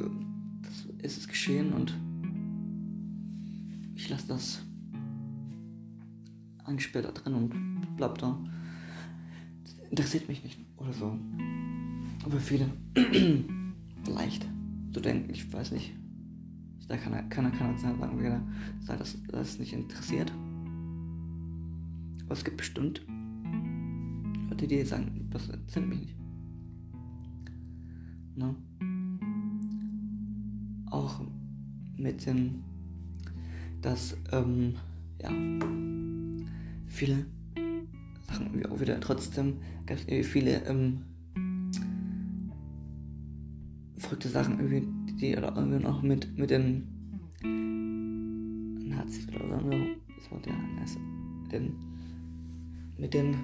äh, 0.00 0.10
das 0.62 0.86
ist 1.04 1.18
es 1.18 1.28
geschehen 1.28 1.72
und 1.72 1.94
ich 3.94 4.08
lasse 4.08 4.28
das 4.28 4.62
eingesperrt 6.64 7.04
da 7.04 7.12
drin 7.12 7.34
und 7.34 7.96
bleib 7.96 8.18
da. 8.18 8.42
Interessiert 9.90 10.28
mich 10.28 10.42
nicht 10.42 10.58
oder 10.78 10.92
so. 10.92 11.18
Aber 12.24 12.38
viele 12.38 12.70
vielleicht 14.04 14.46
so 14.92 15.00
denken, 15.00 15.30
ich 15.30 15.52
weiß 15.52 15.72
nicht. 15.72 15.92
Da 16.88 16.96
kann 16.96 17.28
keiner 17.28 17.50
kann 17.52 17.78
sagen, 17.78 17.98
wer 18.18 18.42
das, 18.96 19.16
das 19.28 19.58
nicht 19.60 19.72
interessiert. 19.72 20.32
Aber 22.24 22.32
es 22.32 22.44
gibt 22.44 22.56
bestimmt 22.56 23.00
Leute, 24.48 24.66
die 24.66 24.84
sagen, 24.84 25.28
das 25.30 25.48
interessiert 25.48 25.88
mich 25.88 26.00
nicht. 26.00 26.16
Ne? 28.34 28.54
Auch 30.90 31.20
mit 31.96 32.26
dem, 32.26 32.62
dass, 33.80 34.16
ähm, 34.32 34.74
ja, 35.22 35.30
viele 36.88 37.24
Sachen 38.26 38.66
auch 38.66 38.80
wieder 38.80 39.00
trotzdem 39.00 39.58
ganz 39.86 40.02
viele 40.02 40.64
ähm, 40.66 41.02
verrückte 44.10 44.28
Sachen 44.28 44.58
irgendwie, 44.58 45.14
die 45.20 45.36
oder 45.36 45.54
irgendwie 45.54 45.78
noch 45.78 46.02
mit, 46.02 46.36
mit 46.36 46.50
den 46.50 46.88
Nazis 48.88 49.28
oder 49.28 49.60
so, 49.60 49.70
das 49.70 50.30
Wort 50.32 50.46
ja, 50.46 50.54
den, 51.52 51.76
mit 52.98 53.14
den 53.14 53.36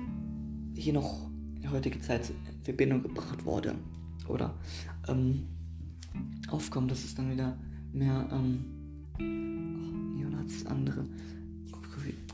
hier 0.74 0.94
noch 0.94 1.30
in 1.62 1.70
heutige 1.70 2.00
Zeit 2.00 2.30
in 2.30 2.64
Verbindung 2.64 3.04
gebracht 3.04 3.44
wurde 3.44 3.76
oder 4.26 4.58
ähm, 5.06 5.46
aufkommt, 6.48 6.90
dass 6.90 7.04
es 7.04 7.14
dann 7.14 7.30
wieder 7.30 7.56
mehr 7.92 8.28
ähm, 8.32 8.64
Neonazis, 10.16 10.66
andere 10.66 11.04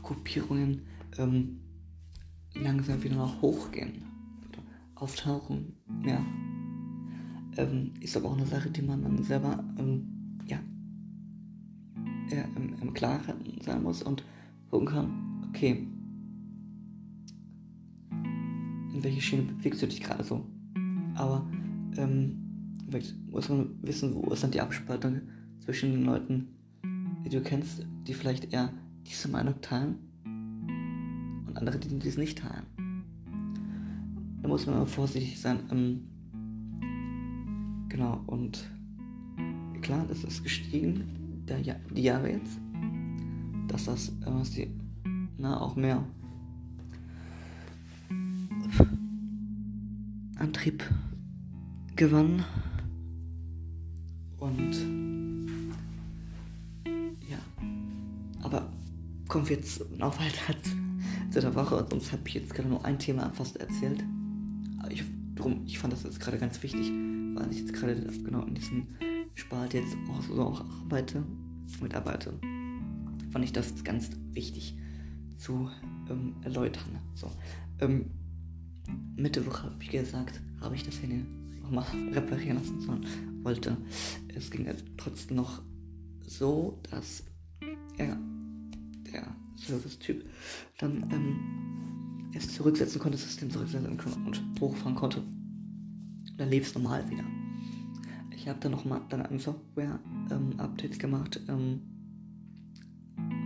Gruppierungen 0.01 0.81
ähm, 1.19 1.59
langsam 2.55 3.03
wieder 3.03 3.15
noch 3.15 3.43
hochgehen 3.43 4.01
auftauchen. 4.95 5.75
Ja. 6.03 6.25
Ähm, 7.57 7.91
ist 7.99 8.17
aber 8.17 8.29
auch 8.29 8.37
eine 8.37 8.47
Sache, 8.47 8.69
die 8.69 8.81
man 8.81 9.03
dann 9.03 9.23
selber 9.23 9.63
ähm, 9.77 10.07
ja, 10.47 10.59
äh, 12.31 12.43
im, 12.55 12.75
im 12.81 12.93
Klaren 12.93 13.35
sein 13.63 13.83
muss 13.83 14.01
und 14.01 14.23
gucken 14.69 14.87
kann, 14.87 15.45
okay, 15.49 15.87
in 18.93 19.03
welche 19.03 19.21
Schiene 19.21 19.43
bewegst 19.43 19.81
du 19.81 19.87
dich 19.87 20.01
gerade 20.01 20.23
so. 20.23 20.45
Aber 21.15 21.45
ähm, 21.97 22.39
muss 23.31 23.49
man 23.49 23.69
wissen, 23.81 24.13
wo 24.15 24.31
ist 24.31 24.43
dann 24.43 24.51
die 24.51 24.61
Abspaltung 24.61 25.21
zwischen 25.59 25.91
den 25.91 26.05
Leuten, 26.05 26.47
die 27.25 27.29
du 27.29 27.41
kennst, 27.41 27.85
die 28.07 28.13
vielleicht 28.13 28.53
eher 28.53 28.71
diese 29.07 29.29
Meinung 29.29 29.61
teilen 29.61 29.95
und 31.47 31.57
andere, 31.57 31.79
die 31.79 31.99
dies 31.99 32.17
nicht 32.17 32.39
teilen. 32.39 32.65
Da 34.41 34.47
muss 34.49 34.65
man 34.65 34.75
immer 34.75 34.85
vorsichtig 34.85 35.39
sein. 35.39 35.59
Ähm, 35.71 36.01
genau, 37.93 38.19
und 38.25 38.67
klar, 39.81 40.03
das 40.09 40.23
ist 40.23 40.41
gestiegen, 40.41 41.43
der, 41.47 41.59
die 41.59 42.01
Jahre 42.01 42.31
jetzt, 42.31 42.59
dass 43.67 43.85
das 43.85 44.09
äh, 44.09 44.55
die, 44.55 44.71
na, 45.37 45.61
auch 45.61 45.75
mehr 45.75 46.03
Antrieb 50.37 50.83
gewann. 51.95 52.43
Und 54.39 54.73
ja, 57.29 57.37
aber 58.41 58.67
kommen 59.27 59.47
wir 59.47 59.57
jetzt 59.57 59.87
noch 59.97 60.17
weiter 60.19 60.59
zu 61.29 61.41
der 61.41 61.53
Woche. 61.53 61.85
Sonst 61.91 62.11
habe 62.11 62.23
ich 62.25 62.33
jetzt 62.33 62.55
gerade 62.55 62.69
nur 62.69 62.83
ein 62.83 62.97
Thema 62.97 63.29
fast 63.33 63.57
erzählt. 63.57 64.03
Ich, 64.89 65.03
drum, 65.35 65.61
ich 65.67 65.77
fand 65.77 65.93
das 65.93 66.03
jetzt 66.03 66.19
gerade 66.19 66.39
ganz 66.39 66.61
wichtig, 66.63 66.91
weil 67.33 67.51
ich 67.51 67.59
jetzt 67.59 67.73
gerade 67.73 67.95
genau 68.23 68.43
in 68.43 68.55
diesem 68.55 68.87
Spalt 69.35 69.73
jetzt 69.73 69.95
auch 70.09 70.21
so 70.21 70.41
auch 70.41 70.61
arbeite, 70.81 71.23
mitarbeite. 71.81 72.33
Fand 73.31 73.45
ich 73.45 73.51
das 73.51 73.83
ganz 73.83 74.11
wichtig 74.31 74.75
zu 75.37 75.69
ähm, 76.09 76.35
erläutern. 76.43 76.99
So, 77.15 77.31
ähm, 77.79 78.11
Mitte 79.15 79.45
Woche, 79.45 79.71
wie 79.79 79.87
gesagt, 79.87 80.41
habe 80.61 80.75
ich 80.75 80.83
das 80.83 81.01
Handy 81.01 81.25
nochmal 81.61 81.85
reparieren 82.13 82.57
lassen, 82.57 82.79
sondern 82.79 83.43
wollte. 83.43 83.77
Es 84.35 84.49
ging 84.49 84.67
trotzdem 84.97 85.37
noch 85.37 85.61
so, 86.25 86.79
dass 86.89 87.23
er, 87.97 88.17
der 89.11 89.35
Service-Typ, 89.57 90.25
dann 90.79 91.09
ähm, 91.11 92.31
es 92.33 92.53
zurücksetzen 92.53 92.99
konnte, 92.99 93.17
das 93.17 93.27
System 93.27 93.51
zurücksetzen 93.51 93.97
konnte 93.97 94.19
und 94.19 94.59
hochfahren 94.59 94.95
konnte. 94.95 95.23
Dann 96.37 96.49
lief 96.49 96.67
es 96.67 96.75
normal 96.75 97.09
wieder. 97.09 97.23
Ich 98.35 98.47
habe 98.47 98.59
dann 98.59 98.71
nochmal 98.71 99.01
dann 99.09 99.21
ein 99.21 99.39
Software-Update 99.39 100.93
ähm, 100.93 100.99
gemacht 100.99 101.39
ähm, 101.47 101.81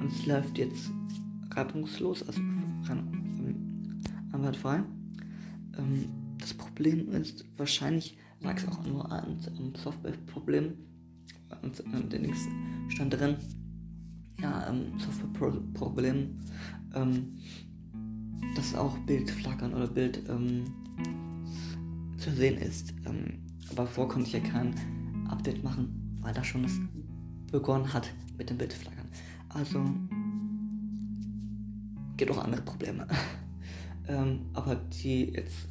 und 0.02 0.12
es 0.12 0.26
läuft 0.26 0.58
jetzt 0.58 0.92
reibungslos, 1.52 2.28
also 2.28 2.40
ähm, 2.40 4.02
einwandfrei. 4.32 4.84
Ähm, 5.78 6.06
das 6.40 6.54
Problem 6.54 7.12
ist, 7.12 7.46
wahrscheinlich 7.58 8.18
lag 8.42 8.58
es 8.58 8.68
auch 8.68 8.84
nur 8.86 9.12
an 9.12 9.38
einem 9.46 9.76
Softwareproblem. 9.76 10.74
Und 11.62 11.84
ähm, 11.94 12.10
der 12.10 12.20
nächste 12.20 12.50
stand 12.90 13.14
drin, 13.14 13.36
ja, 14.42 14.70
ähm, 14.70 15.00
Softwareproblem, 15.00 16.40
ähm, 16.94 17.38
dass 18.56 18.76
auch 18.76 18.98
Bildflackern 19.00 19.74
oder 19.74 19.88
Bild 19.88 20.24
ähm, 20.30 20.66
zu 22.28 22.36
sehen 22.36 22.58
ist. 22.58 22.94
Ähm, 23.06 23.40
aber 23.72 23.88
vorher 23.88 24.14
konnte 24.14 24.28
ich 24.28 24.34
ja 24.34 24.40
kein 24.40 24.74
Update 25.30 25.64
machen, 25.64 26.18
weil 26.22 26.34
da 26.34 26.44
schon 26.44 26.64
es 26.66 26.80
begonnen 27.52 27.92
hat 27.94 28.12
mit 28.38 28.50
dem 28.50 28.58
Bildflackern. 28.58 29.08
Also 29.50 29.84
gibt 32.18 32.32
auch 32.32 32.44
andere 32.44 32.62
Probleme. 32.62 33.08
ähm, 34.08 34.42
aber 34.54 34.76
die 34.76 35.32
jetzt 35.34 35.68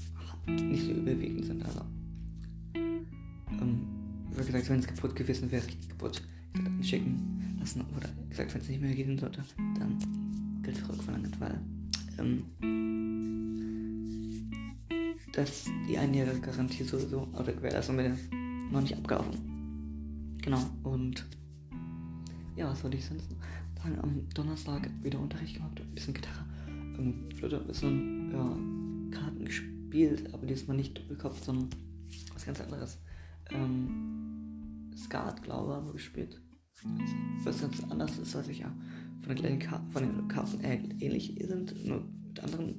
nicht 0.46 0.84
so 0.84 0.92
überwiegend 0.92 1.44
sind. 1.44 1.64
Also, 1.64 1.80
ähm, 2.74 3.82
wie 4.30 4.44
gesagt, 4.44 4.70
wenn 4.70 4.78
es 4.78 4.86
kaputt 4.86 5.14
gewesen 5.14 5.50
wäre, 5.50 5.66
richtig 5.66 5.90
kaputt, 5.90 6.22
schicken 6.80 7.56
lassen. 7.58 7.84
Oder 7.96 8.08
gesagt, 8.30 8.54
wenn 8.54 8.62
es 8.62 8.68
nicht 8.68 8.80
mehr 8.80 8.94
gehen 8.94 9.18
sollte, 9.18 9.42
dann 9.78 10.62
Geld 10.62 10.76
zurückverlangen, 10.76 11.32
weil 11.38 11.60
ähm, 12.18 12.44
dass 15.36 15.64
die 15.88 15.98
einjährige 15.98 16.40
Garantie 16.40 16.84
sowieso 16.84 17.28
oder 17.34 17.52
Gewährleistung 17.52 17.98
wieder 17.98 18.16
noch 18.70 18.80
nicht 18.80 18.96
abgelaufen. 18.96 20.38
Genau, 20.42 20.62
und 20.82 21.26
ja, 22.56 22.68
was 22.70 22.80
soll 22.80 22.94
ich 22.94 23.04
sonst 23.04 23.30
noch 23.30 23.38
sagen? 23.82 23.98
Am 24.02 24.28
Donnerstag 24.34 24.88
wieder 25.02 25.18
Unterricht 25.18 25.56
gehabt, 25.56 25.80
ein 25.80 25.94
bisschen 25.94 26.14
Gitarre, 26.14 26.44
ähm, 26.68 27.28
Flöte, 27.34 27.60
ein 27.60 27.66
bisschen 27.66 28.30
ja, 28.32 29.18
Karten 29.18 29.44
gespielt 29.44 29.76
aber 30.34 30.46
diesmal 30.46 30.76
nicht 30.76 30.98
Doppelkopf, 30.98 31.42
sondern 31.42 31.70
was 32.34 32.44
ganz 32.44 32.60
anderes. 32.60 32.98
Ähm, 33.50 34.90
Skat, 34.96 35.42
glaube 35.42 35.70
ich, 35.70 35.76
haben 35.76 35.86
wir 35.86 35.92
gespielt. 35.92 36.40
Was 37.44 37.60
ganz 37.60 37.82
anders 37.90 38.18
ist, 38.18 38.34
was 38.34 38.48
ich 38.48 38.60
ja 38.60 38.74
von 39.20 39.34
den 39.34 39.38
kleinen 39.38 39.58
Karten, 39.58 39.90
von 39.90 40.02
den 40.02 40.28
Karten 40.28 40.60
ähnlich 40.62 41.34
sind, 41.40 41.84
nur 41.86 42.02
mit 42.26 42.40
anderen 42.40 42.76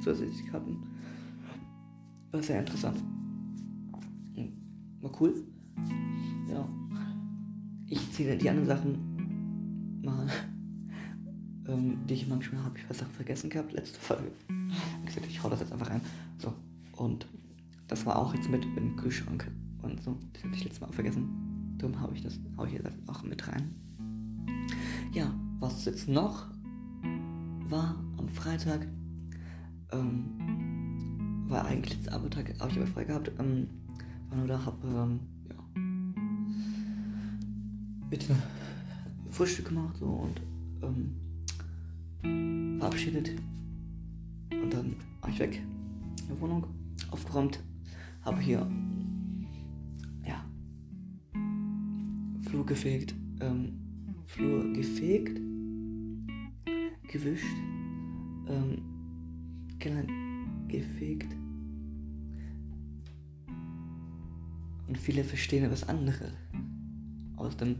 zusätzlichen 0.00 0.50
Karten. 0.50 0.78
War 2.32 2.42
sehr 2.42 2.60
interessant. 2.60 3.02
War 5.06 5.20
cool. 5.20 5.34
ja. 6.48 6.68
Ich 7.88 8.12
zähle 8.12 8.36
die 8.36 8.50
anderen 8.50 8.66
Sachen 8.66 10.00
mal, 10.02 10.26
ähm, 11.68 11.98
die 12.08 12.14
ich 12.14 12.26
manchmal 12.26 12.64
habe 12.64 12.76
ich 12.76 12.90
was 12.90 12.98
Sachen 12.98 13.12
vergessen 13.12 13.48
gehabt, 13.50 13.72
letzte 13.72 14.00
Folge. 14.00 14.32
Ich 15.00 15.06
gesagt, 15.06 15.26
ich 15.28 15.42
hau 15.42 15.48
das 15.48 15.60
jetzt 15.60 15.72
einfach 15.72 15.90
rein. 15.90 16.00
So, 16.38 16.52
und 16.96 17.28
das 17.86 18.04
war 18.04 18.18
auch 18.18 18.34
jetzt 18.34 18.50
mit 18.50 18.64
im 18.76 18.96
Kühlschrank 18.96 19.48
und 19.82 20.02
so. 20.02 20.16
Das 20.32 20.42
hatte 20.42 20.54
ich 20.56 20.64
letztes 20.64 20.80
Mal 20.80 20.88
auch 20.88 20.94
vergessen. 20.94 21.76
Darum 21.78 22.00
habe 22.00 22.14
ich 22.14 22.22
das, 22.22 22.40
hau 22.56 22.64
ich 22.64 22.72
jetzt 22.72 22.88
auch 23.06 23.22
mit 23.22 23.46
rein. 23.46 23.74
Ja, 25.12 25.32
was 25.60 25.84
jetzt 25.84 26.08
noch 26.08 26.48
war 27.68 27.94
am 28.18 28.28
Freitag, 28.28 28.88
ähm, 29.92 30.65
war 31.48 31.64
eigentlich 31.64 31.96
letzter 31.96 32.14
Arbeitstag, 32.14 32.54
habe 32.58 32.70
ich 32.70 32.76
aber 32.76 32.86
frei 32.86 33.04
gehabt, 33.04 33.30
ähm, 33.38 33.68
war 34.28 34.38
nur 34.38 34.46
da, 34.48 34.64
hab, 34.64 34.82
ähm, 34.84 35.20
ja, 35.48 35.56
bitte 38.10 38.34
Frühstück 39.30 39.68
gemacht 39.68 39.96
so 39.98 40.06
und 40.06 40.40
ähm, 40.82 42.78
verabschiedet 42.78 43.30
und 44.50 44.72
dann 44.72 44.96
war 45.20 45.30
ich 45.30 45.38
weg 45.38 45.62
in 46.20 46.28
der 46.28 46.40
Wohnung, 46.40 46.66
aufgeräumt, 47.10 47.60
habe 48.22 48.40
hier 48.40 48.66
ja 50.26 50.44
Flur 52.48 52.66
gefegt, 52.66 53.14
ähm, 53.40 53.78
Flur 54.26 54.72
gefegt, 54.72 55.40
gewischt, 57.08 57.56
ähm, 58.48 58.82
Keller 59.78 60.04
gefegt. 60.68 61.35
Und 64.86 64.98
viele 64.98 65.24
verstehen 65.24 65.64
etwas 65.64 65.88
anderes 65.88 66.32
aus 67.36 67.56
dem 67.56 67.76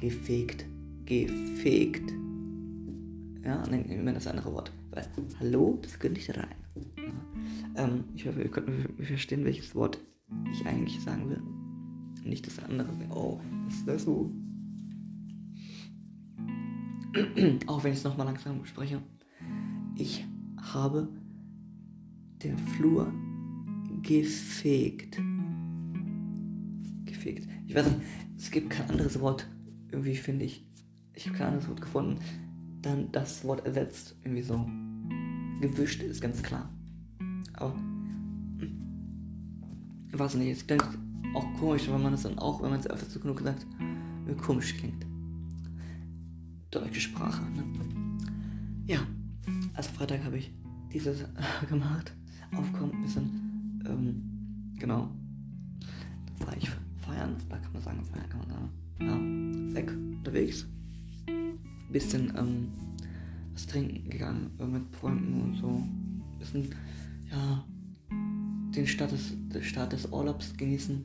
gefegt, 0.00 0.66
gefegt. 1.04 2.12
Ja, 3.44 3.66
nehmen 3.68 4.04
wir 4.04 4.12
das 4.12 4.26
andere 4.26 4.52
Wort. 4.52 4.72
Weil 4.90 5.06
Hallo, 5.40 5.78
das 5.82 5.98
gehört 5.98 6.16
nicht 6.16 6.36
rein. 6.36 6.54
Ja. 6.96 7.84
Ähm, 7.84 8.04
ich 8.14 8.26
hoffe, 8.26 8.42
ihr 8.42 8.50
könnt 8.50 8.68
verstehen, 9.00 9.44
welches 9.44 9.74
Wort 9.74 10.00
ich 10.52 10.66
eigentlich 10.66 11.00
sagen 11.00 11.28
will. 11.30 11.42
Nicht 12.24 12.46
das 12.46 12.58
andere. 12.64 12.88
Oh, 13.10 13.40
was 13.66 13.74
ist 13.74 13.88
das 13.88 14.02
so? 14.04 14.30
Auch 17.66 17.84
wenn 17.84 17.92
ich 17.92 17.98
es 17.98 18.04
nochmal 18.04 18.26
langsam 18.26 18.64
spreche. 18.64 19.00
Ich 19.96 20.24
habe 20.60 21.08
den 22.42 22.58
Flur 22.58 23.12
gefegt. 24.02 25.20
Gefegt. 27.34 27.48
Ich 27.66 27.74
weiß 27.74 27.86
nicht, 27.86 28.00
es 28.36 28.50
gibt 28.50 28.70
kein 28.70 28.88
anderes 28.90 29.20
Wort. 29.20 29.48
Irgendwie 29.90 30.16
finde 30.16 30.44
ich. 30.44 30.64
Ich 31.14 31.26
habe 31.26 31.36
kein 31.36 31.48
anderes 31.48 31.68
Wort 31.68 31.80
gefunden. 31.80 32.20
Dann 32.82 33.10
das 33.12 33.44
Wort 33.44 33.66
ersetzt. 33.66 34.16
Irgendwie 34.22 34.42
so. 34.42 34.68
Gewischt 35.60 36.02
ist 36.02 36.20
ganz 36.20 36.42
klar. 36.42 36.70
Aber. 37.54 37.74
Ich 40.12 40.18
weiß 40.18 40.36
nicht, 40.36 40.50
es 40.50 40.66
klingt 40.66 40.86
auch 41.34 41.46
komisch, 41.58 41.88
wenn 41.88 42.02
man 42.02 42.14
es 42.14 42.22
dann 42.22 42.38
auch, 42.38 42.62
wenn 42.62 42.70
man 42.70 42.80
es 42.80 42.88
öfter 42.88 43.08
zu 43.08 43.20
genug 43.20 43.40
sagt, 43.40 43.66
komisch 44.42 44.76
klingt. 44.76 45.04
Deutsche 46.70 47.00
Sprache, 47.00 47.42
ne? 47.50 47.64
Ja. 48.86 48.98
Also 49.74 49.90
Freitag 49.90 50.24
habe 50.24 50.38
ich 50.38 50.54
dieses 50.92 51.24
gemacht. 51.68 52.12
Aufkommen, 52.54 52.92
ein 52.92 53.02
bisschen, 53.02 53.82
ähm, 53.86 54.76
genau. 54.78 55.10
Da 57.48 57.56
kann 57.58 57.72
man 57.72 57.82
sagen, 57.82 58.02
kann 58.28 58.40
man 58.40 58.50
sagen. 58.50 58.70
Ja, 59.00 59.18
weg, 59.74 59.90
unterwegs. 59.90 60.66
Bisschen, 61.90 62.32
ähm, 62.36 62.68
was 63.52 63.66
trinken 63.66 64.08
gegangen 64.10 64.50
äh, 64.58 64.66
mit 64.66 64.94
Freunden 64.96 65.42
und 65.42 65.54
so. 65.56 65.82
Bisschen, 66.38 66.74
ja, 67.30 67.64
den 68.10 68.86
Start 68.86 69.12
des, 69.12 69.34
den 69.48 69.62
Start 69.62 69.92
des 69.92 70.06
Urlaubs 70.06 70.56
genießen. 70.56 71.04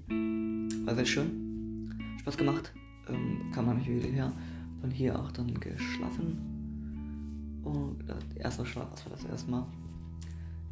War 0.85 0.95
sehr 0.95 1.05
schön. 1.05 2.17
Spaß 2.19 2.37
gemacht. 2.37 2.73
Ähm, 3.07 3.51
kann 3.53 3.65
man 3.65 3.77
nicht 3.77 3.89
wieder 3.89 4.09
her. 4.09 4.33
Von 4.79 4.91
hier 4.91 5.19
auch 5.19 5.31
dann 5.31 5.59
geschlafen. 5.59 7.61
Und 7.63 8.01
äh, 8.09 8.15
der 8.35 8.45
erste 8.45 8.65
Schlaf, 8.65 8.89
das 8.91 9.05
war 9.05 9.11
das 9.11 9.25
erste 9.25 9.51
Mal. 9.51 9.67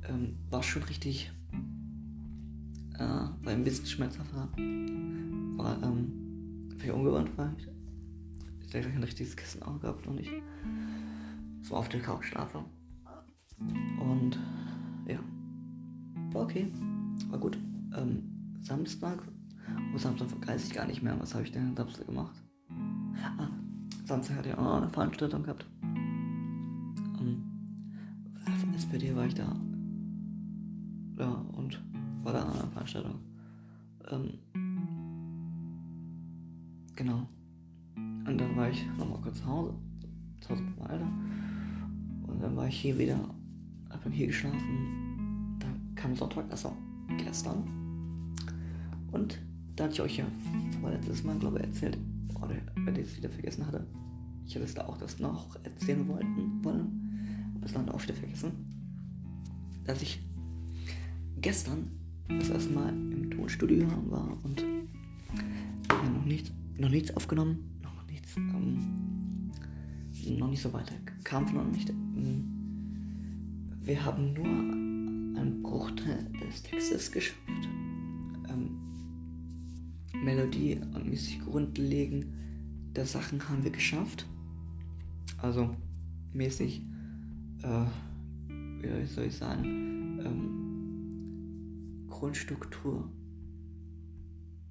Ähm, 0.07 0.37
war 0.49 0.63
schon 0.63 0.83
richtig. 0.83 1.31
Äh, 2.99 3.01
war 3.01 3.53
ein 3.53 3.63
bisschen 3.63 3.85
schmerzhafter. 3.85 4.49
War, 4.57 5.83
ähm, 5.83 6.69
viel 6.77 6.91
ungewohnt 6.91 7.37
war 7.37 7.53
ich. 7.57 7.67
Denke, 8.73 8.89
ich 8.89 8.95
ein 8.95 9.03
richtiges 9.03 9.35
Kissen 9.35 9.63
auch 9.63 9.79
gehabt 9.79 10.05
und 10.05 10.19
ich 10.19 10.29
so 11.61 11.75
auf 11.75 11.87
der 11.89 12.01
Couch 12.01 12.25
schlafe. 12.25 12.63
Und 13.57 14.37
ja. 15.07 15.19
War 16.33 16.43
okay. 16.43 16.71
War 17.29 17.39
gut. 17.39 17.57
Ähm, 17.95 18.23
Samstag. 18.61 19.23
Oh, 19.93 19.97
Samstag 19.97 20.27
weiß 20.45 20.67
ich 20.67 20.73
gar 20.73 20.85
nicht 20.85 21.01
mehr. 21.01 21.17
Was 21.19 21.33
habe 21.33 21.45
ich 21.45 21.51
denn 21.51 21.75
Samstag 21.75 22.05
gemacht? 22.05 22.35
Ah, 23.37 23.47
Samstag 24.05 24.37
hatte 24.37 24.49
ich 24.49 24.55
auch 24.55 24.63
noch 24.63 24.81
eine 24.81 24.89
Veranstaltung 24.89 25.43
gehabt. 25.43 25.65
Um, 27.19 27.43
von 28.59 28.73
SPD 28.73 29.15
war 29.15 29.25
ich 29.25 29.35
da. 29.35 29.55
Ja, 31.17 31.31
und 31.55 31.81
war 32.33 32.41
da 32.41 32.47
an 32.47 32.53
einer 32.53 32.67
Veranstaltung. 32.67 33.15
Ähm, 34.11 34.33
genau. 36.95 37.27
Und 37.95 38.37
dann 38.37 38.55
war 38.55 38.69
ich 38.69 38.85
nochmal 38.97 39.19
kurz 39.21 39.39
zu 39.39 39.45
Hause. 39.45 39.73
Zu 40.41 40.49
Hause 40.49 40.63
bei 40.77 40.85
Alter. 40.85 41.07
Und 42.27 42.39
dann 42.41 42.55
war 42.55 42.67
ich 42.67 42.79
hier 42.79 42.97
wieder. 42.97 43.19
Hab 43.89 44.03
dann 44.03 44.11
hier 44.11 44.27
geschlafen. 44.27 45.57
Dann 45.59 45.95
kam 45.95 46.15
Sonntag, 46.15 46.45
also 46.51 46.71
gestern. 47.17 47.63
Und 49.11 49.39
da 49.75 49.85
hatte 49.85 49.93
ich 49.93 50.01
euch 50.01 50.17
ja 50.17 50.25
vorletztes 50.81 51.23
Mal, 51.23 51.39
glaube 51.39 51.57
ich, 51.57 51.65
erzählt. 51.65 51.97
Oder 52.35 52.55
wenn 52.75 52.95
ich 52.95 53.07
es 53.07 53.17
wieder 53.17 53.29
vergessen 53.29 53.65
hatte. 53.65 53.85
Ich 54.45 54.55
hätte 54.55 54.65
es 54.65 54.75
da 54.75 54.85
auch 54.85 54.97
das 54.97 55.19
noch 55.19 55.55
erzählen 55.63 56.07
wollten, 56.07 56.63
wollen. 56.63 57.53
Aber 57.55 57.65
es 57.65 57.73
dann 57.73 57.89
auch 57.89 58.01
wieder 58.03 58.13
vergessen. 58.13 58.51
Dass 59.85 60.01
ich 60.03 60.19
gestern 61.41 61.98
das 62.29 62.49
erste 62.49 62.73
Mal 62.73 62.89
im 62.89 63.31
Tonstudio 63.31 63.87
war 64.09 64.37
und 64.43 64.61
ja, 64.61 66.09
noch 66.09 66.25
nichts, 66.25 66.51
noch 66.77 66.89
nichts 66.89 67.15
aufgenommen, 67.15 67.79
noch 67.81 68.05
nichts, 68.07 68.37
ähm, 68.37 69.51
noch 70.37 70.49
nicht 70.49 70.61
so 70.61 70.71
weiter 70.71 70.93
kam 71.23 71.47
von 71.47 71.57
noch 71.57 71.71
nicht. 71.71 71.89
Ähm, 71.89 72.43
wir 73.81 74.03
haben 74.03 74.33
nur 74.33 74.45
einen 74.45 75.61
Bruchteil 75.61 76.25
des 76.41 76.63
Textes 76.63 77.11
geschafft. 77.11 77.39
Ähm, 78.49 78.79
Melodie 80.23 80.79
und 80.93 81.07
mäßig 81.09 81.41
grundlegend 81.45 82.25
der 82.95 83.05
Sachen 83.05 83.47
haben 83.47 83.63
wir 83.63 83.71
geschafft. 83.71 84.25
Also 85.37 85.75
mäßig, 86.33 86.81
äh, 87.63 87.85
wie 88.81 89.05
soll 89.05 89.25
ich 89.25 89.35
sagen, 89.35 90.19
ähm, 90.25 90.68
Grundstruktur, 92.19 93.09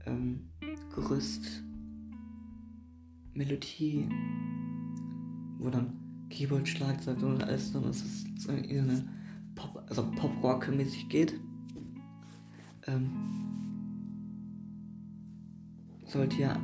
ähm, 0.04 0.50
Gerüst, 0.94 1.64
Melodie, 3.32 4.06
wo 5.58 5.70
dann 5.70 5.94
Keyboard, 6.28 6.68
Schlagzeug 6.68 7.22
und 7.22 7.42
alles 7.42 7.72
drin 7.72 7.84
ist, 7.84 8.04
es 8.04 8.44
so 8.44 8.52
in 8.52 8.90
eine 8.90 9.08
Pop, 9.54 9.82
also 9.88 10.10
Pop-Rock-mäßig 10.10 11.08
geht. 11.08 11.40
Ähm, 12.86 13.10
sollte 16.04 16.36
ja 16.36 16.60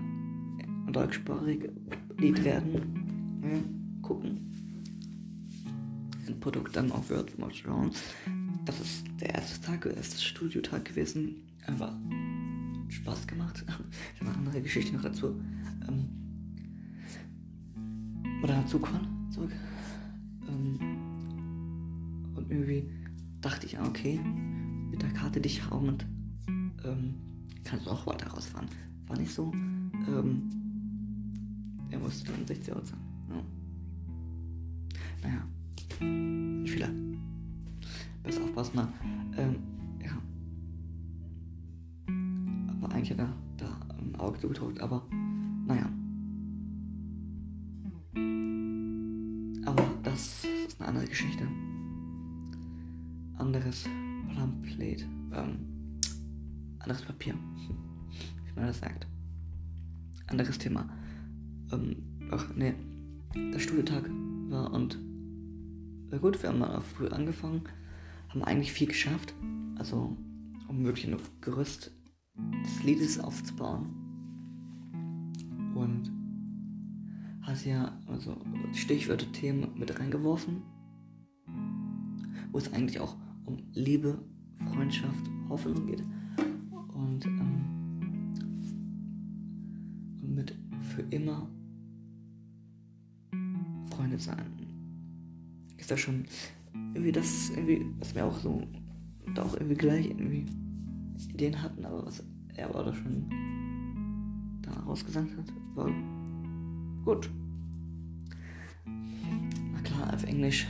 deutschsprachig 0.93 1.71
Lied 2.19 2.45
werden. 2.45 3.41
Ja, 3.43 4.03
gucken. 4.03 4.39
Ein 6.27 6.41
Produkt 6.41 6.77
dann 6.77 6.93
wird, 7.09 7.39
mal 7.39 7.53
schauen. 7.53 7.91
Das 8.65 8.81
ist 8.81 9.05
der 9.21 9.35
erste 9.35 9.61
Tag, 9.61 9.83
der 9.83 9.97
erste 9.97 10.23
Studiotag 10.23 10.85
gewesen. 10.87 11.37
Einfach 11.67 11.93
Spaß 12.89 13.27
gemacht. 13.27 13.65
Ich 14.15 14.21
habe 14.21 14.31
eine 14.31 14.39
andere 14.39 14.63
Geschichte 14.63 14.95
noch 14.95 15.03
dazu. 15.03 15.41
Ähm, 15.89 16.09
oder 18.43 18.63
dazu 18.63 18.79
kommen, 18.79 19.31
zurück. 19.31 19.53
Ähm, 20.49 20.79
und 22.35 22.51
irgendwie 22.51 22.89
dachte 23.41 23.67
ich, 23.67 23.79
okay, 23.79 24.19
mit 24.91 25.03
der 25.03 25.11
Karte 25.11 25.41
dich 25.41 25.61
und 25.71 26.07
ähm, 26.85 27.15
kannst 27.65 27.87
du 27.87 27.91
auch 27.91 28.07
weiter 28.07 28.29
rausfahren. 28.29 28.69
War 29.07 29.19
nicht 29.19 29.33
so. 29.33 29.53
Ähm, 29.53 30.43
er 31.91 31.99
musste 31.99 32.31
dann 32.33 32.47
60 32.47 32.75
Euro 32.75 32.85
zahlen. 32.85 33.03
Ja. 35.23 35.29
Naja. 35.29 35.47
Schüler. 36.67 37.04
Besser 38.25 38.43
aufpassen, 38.43 38.77
ne? 38.77 38.89
Ähm, 39.37 39.57
ja. 40.03 40.13
Aber 42.73 42.95
eigentlich 42.95 43.11
hätte 43.11 43.29
da 43.59 43.81
ein 43.99 44.17
Auge 44.17 44.41
zugedrückt, 44.41 44.81
aber 44.81 45.03
naja. 45.67 45.89
Aber 49.67 49.87
das 50.03 50.45
ist 50.67 50.81
eine 50.81 50.89
andere 50.89 51.07
Geschichte. 51.07 51.47
Anderes 53.37 53.85
Plumplate. 54.33 55.05
Ähm, 55.33 55.59
anderes 56.79 57.03
Papier. 57.03 57.35
Wie 58.47 58.55
man 58.55 58.69
das 58.69 58.81
sagt. 58.81 59.07
Anderes 60.29 60.57
Thema. 60.57 60.89
Ähm, 61.73 61.97
ach, 62.31 62.47
nee. 62.57 62.75
Der 63.35 63.59
Studietag 63.59 64.09
war 64.49 64.73
und 64.73 64.99
war 66.11 66.19
gut, 66.21 66.41
wir 66.43 66.49
haben 66.49 66.61
mal 66.61 66.81
früh 66.81 67.09
angefangen, 67.09 67.63
haben 68.35 68.45
eigentlich 68.45 68.73
viel 68.73 68.89
geschafft. 68.89 69.35
Also, 69.77 70.17
um 70.69 70.85
wirklich 70.85 71.07
ein 71.07 71.17
Gerüst 71.41 71.93
des 72.65 72.83
Liedes 72.83 73.19
aufzubauen. 73.21 73.87
Und 75.75 76.11
hast 77.43 77.65
ja 77.65 77.97
also 78.07 78.37
Stichwörter, 78.73 79.31
Themen 79.33 79.69
mit 79.77 79.99
reingeworfen, 79.99 80.63
wo 82.51 82.59
es 82.59 82.73
eigentlich 82.73 82.99
auch 83.01 83.17
um 83.45 83.59
Liebe, 83.73 84.19
Freundschaft, 84.73 85.31
Hoffnung 85.49 85.87
geht. 85.87 86.03
Und, 86.95 87.27
ähm, 87.27 87.65
mit 90.23 90.57
für 90.81 91.03
immer 91.11 91.49
Freunde 93.91 94.19
sein. 94.19 94.47
Ist 95.77 95.91
da 95.91 95.97
schon 95.97 96.25
irgendwie 96.75 97.13
das, 97.13 97.51
irgendwie, 97.51 97.87
was 97.99 98.15
mir 98.15 98.25
auch 98.25 98.39
so, 98.39 98.63
da 99.35 99.43
auch 99.43 99.55
irgendwie 99.55 99.75
gleich 99.75 100.07
irgendwie 100.07 100.47
Ideen 101.35 101.61
hatten, 101.61 101.85
aber 101.85 102.07
was 102.07 102.23
er 102.55 102.69
aber 102.69 102.85
da 102.85 102.95
schon 102.95 103.29
da 104.63 104.73
rausgesagt 104.81 105.37
hat, 105.37 105.53
war 105.75 105.91
gut. 107.05 107.31
Na 108.85 109.81
klar, 109.83 110.15
auf 110.15 110.25
Englisch 110.25 110.67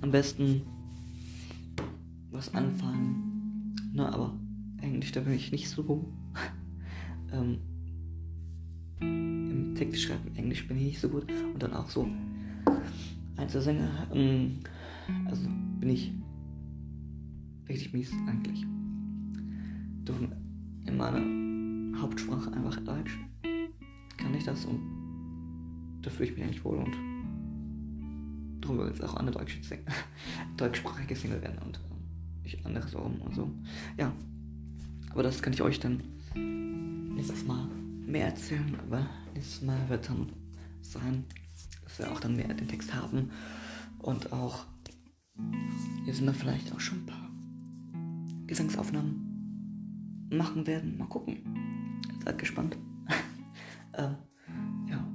am 0.00 0.10
besten 0.10 0.62
was 2.30 2.54
anfangen. 2.54 3.74
Na, 3.92 4.12
aber 4.12 4.38
Englisch, 4.80 5.12
da 5.12 5.20
bin 5.20 5.34
ich 5.34 5.52
nicht 5.52 5.68
so. 5.68 6.12
ähm, 7.32 7.58
Im 9.00 9.74
Text 9.74 10.02
schreiben 10.02 10.34
Englisch 10.36 10.66
bin 10.66 10.76
ich 10.78 10.84
nicht 10.84 11.00
so 11.00 11.08
gut. 11.08 11.26
Und 11.52 11.62
dann 11.62 11.74
auch 11.74 11.88
so 11.88 12.08
Einzelsänger. 13.38 13.88
Ähm, 14.12 14.60
also 15.26 15.48
bin 15.80 15.90
ich 15.90 16.12
richtig 17.68 17.92
mies 17.92 18.12
eigentlich. 18.26 18.66
Doch 20.04 20.16
in 20.86 20.96
meiner 20.96 22.00
Hauptsprache 22.00 22.52
einfach 22.52 22.76
Deutsch 22.80 23.18
kann 24.16 24.34
ich 24.34 24.44
das 24.44 24.64
und 24.64 24.80
da 26.02 26.10
fühle 26.10 26.30
ich 26.30 26.36
mich 26.36 26.44
eigentlich 26.44 26.64
wohl 26.64 26.78
und 26.78 26.96
darum 28.60 28.78
will 28.78 28.88
jetzt 28.88 29.02
auch 29.02 29.16
andere 29.16 29.38
deutsche 29.38 29.62
Sing 29.62 29.80
deutschsprachige 30.56 31.16
Single 31.16 31.42
werden 31.42 31.58
und 31.64 31.76
äh, 31.76 32.46
ich 32.46 32.64
andere 32.64 32.88
so 32.88 32.98
rum 32.98 33.20
und 33.20 33.34
so. 33.34 33.50
Ja, 33.96 34.12
aber 35.10 35.22
das 35.22 35.42
kann 35.42 35.52
ich 35.52 35.62
euch 35.62 35.80
dann 35.80 36.02
nächstes 37.14 37.44
Mal 37.46 37.68
mehr 38.06 38.26
erzählen, 38.26 38.76
aber 38.86 39.06
nächstes 39.34 39.62
Mal 39.62 39.78
wird 39.88 40.08
dann 40.08 40.32
sein, 40.80 41.24
dass 41.88 41.98
wir 41.98 42.12
auch 42.12 42.20
dann 42.20 42.36
mehr 42.36 42.52
den 42.52 42.68
Text 42.68 42.94
haben 42.94 43.30
und 43.98 44.32
auch 44.32 44.66
hier 46.04 46.14
sind 46.14 46.26
wir 46.26 46.34
vielleicht 46.34 46.72
auch 46.72 46.80
schon 46.80 46.98
ein 46.98 47.06
paar 47.06 47.30
Gesangsaufnahmen 48.46 50.28
machen 50.30 50.66
werden. 50.66 50.98
Mal 50.98 51.06
gucken. 51.06 51.38
Seid 52.24 52.38
gespannt. 52.38 52.76
ähm, 53.94 54.16
ja. 54.88 55.06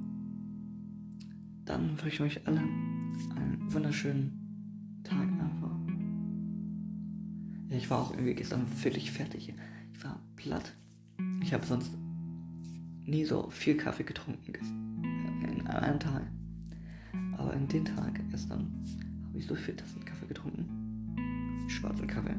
Dann 1.64 1.90
wünsche 1.90 2.08
ich 2.08 2.20
euch 2.20 2.46
alle 2.46 2.60
einen 2.60 3.72
wunderschönen 3.72 5.00
Tag 5.04 5.28
einfach. 5.28 5.78
Ich 7.70 7.90
war 7.90 8.00
auch 8.00 8.12
irgendwie 8.12 8.34
gestern 8.34 8.66
völlig 8.66 9.10
fertig. 9.10 9.52
Ich 9.92 10.04
war 10.04 10.20
platt. 10.36 10.74
Ich 11.42 11.52
habe 11.52 11.66
sonst 11.66 11.92
nie 13.04 13.24
so 13.24 13.50
viel 13.50 13.76
Kaffee 13.76 14.04
getrunken 14.04 14.54
in 15.44 15.66
einem 15.66 16.00
Tag. 16.00 16.22
Aber 17.38 17.54
in 17.54 17.68
den 17.68 17.84
Tag 17.84 18.20
gestern 18.30 18.70
habe 19.28 19.38
ich 19.38 19.46
so 19.46 19.54
viel 19.54 19.76
Tassen 19.76 20.04
Kaffee 20.04 20.26
getrunken. 20.26 21.66
Schwarzen 21.68 22.06
Kaffee 22.06 22.36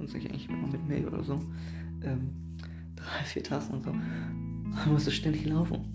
sonst 0.00 0.14
nicht 0.14 0.30
eigentlich 0.30 0.48
immer 0.48 0.66
mit 0.66 0.86
Milch 0.88 1.06
oder 1.06 1.22
so. 1.22 1.40
Ähm, 2.02 2.30
drei, 2.96 3.24
vier 3.24 3.44
Tassen 3.44 3.74
und 3.74 3.84
so. 3.84 3.92
Man 3.92 4.92
musste 4.92 5.10
ständig 5.10 5.44
laufen. 5.46 5.94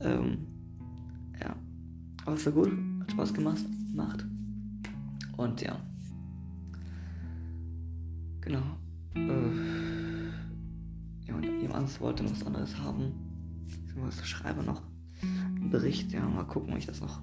Ähm, 0.00 0.38
ja. 1.40 1.54
Aber 2.24 2.34
es 2.34 2.44
war 2.46 2.52
gut, 2.52 2.72
hat 3.00 3.12
Spaß 3.12 3.34
gemacht. 3.34 3.64
Macht. 3.94 4.26
Und 5.36 5.60
ja. 5.62 5.78
Genau. 8.40 8.62
Äh, 9.14 10.28
ja, 11.26 11.34
und 11.34 11.44
jemand 11.60 12.00
wollte 12.00 12.24
noch 12.24 12.32
was 12.32 12.46
anderes 12.46 12.76
haben. 12.78 13.12
Ich 13.66 13.94
was 13.96 14.26
schreibe 14.26 14.62
noch. 14.62 14.82
Einen 15.22 15.70
Bericht, 15.70 16.12
ja, 16.12 16.28
mal 16.28 16.44
gucken, 16.44 16.72
ob 16.72 16.78
ich 16.78 16.86
das 16.86 17.00
noch 17.00 17.22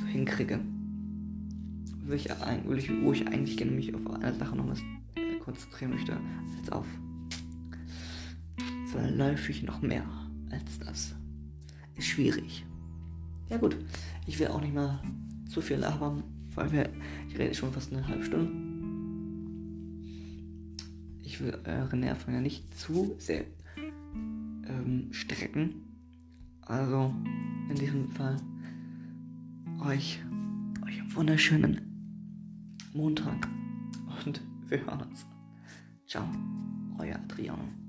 so 0.00 0.06
hinkriege 0.06 0.60
wo 2.06 2.12
ich, 2.12 2.28
wo 3.02 3.12
ich 3.12 3.26
eigentlich 3.28 3.56
gerne 3.56 3.72
mich 3.72 3.94
auf 3.94 4.06
eine 4.10 4.34
Sache 4.34 4.56
noch 4.56 4.76
äh, 4.76 5.38
konzentrieren 5.40 5.92
möchte, 5.92 6.12
als 6.58 6.72
auf 6.72 6.86
verläufig 8.88 9.62
noch 9.64 9.82
mehr 9.82 10.04
als 10.50 10.78
das. 10.78 11.14
Ist 11.96 12.06
schwierig. 12.06 12.64
Ja 13.50 13.56
gut, 13.56 13.76
ich 14.26 14.38
will 14.38 14.48
auch 14.48 14.60
nicht 14.60 14.74
mal 14.74 15.00
zu 15.48 15.60
viel 15.60 15.78
labern, 15.78 16.22
weil 16.54 16.72
wir, 16.72 16.90
ich 17.28 17.38
rede 17.38 17.54
schon 17.54 17.72
fast 17.72 17.92
eine 17.92 18.06
halbe 18.06 18.24
Stunde. 18.24 18.52
Ich 21.22 21.40
will 21.40 21.58
eure 21.64 21.96
Nerven 21.96 22.34
ja 22.34 22.40
nicht 22.40 22.78
zu 22.78 23.14
sehr 23.18 23.44
ähm, 24.68 25.08
strecken. 25.10 25.74
Also 26.62 27.12
in 27.68 27.76
diesem 27.76 28.08
Fall 28.10 28.36
euch, 29.86 30.20
einen 30.86 31.14
wunderschönen 31.14 31.80
Montag 32.94 33.48
und 34.24 34.40
wir 34.68 34.80
hören 34.84 35.02
uns. 35.02 35.26
Ciao, 36.06 36.26
euer 36.98 37.16
Adriano. 37.16 37.83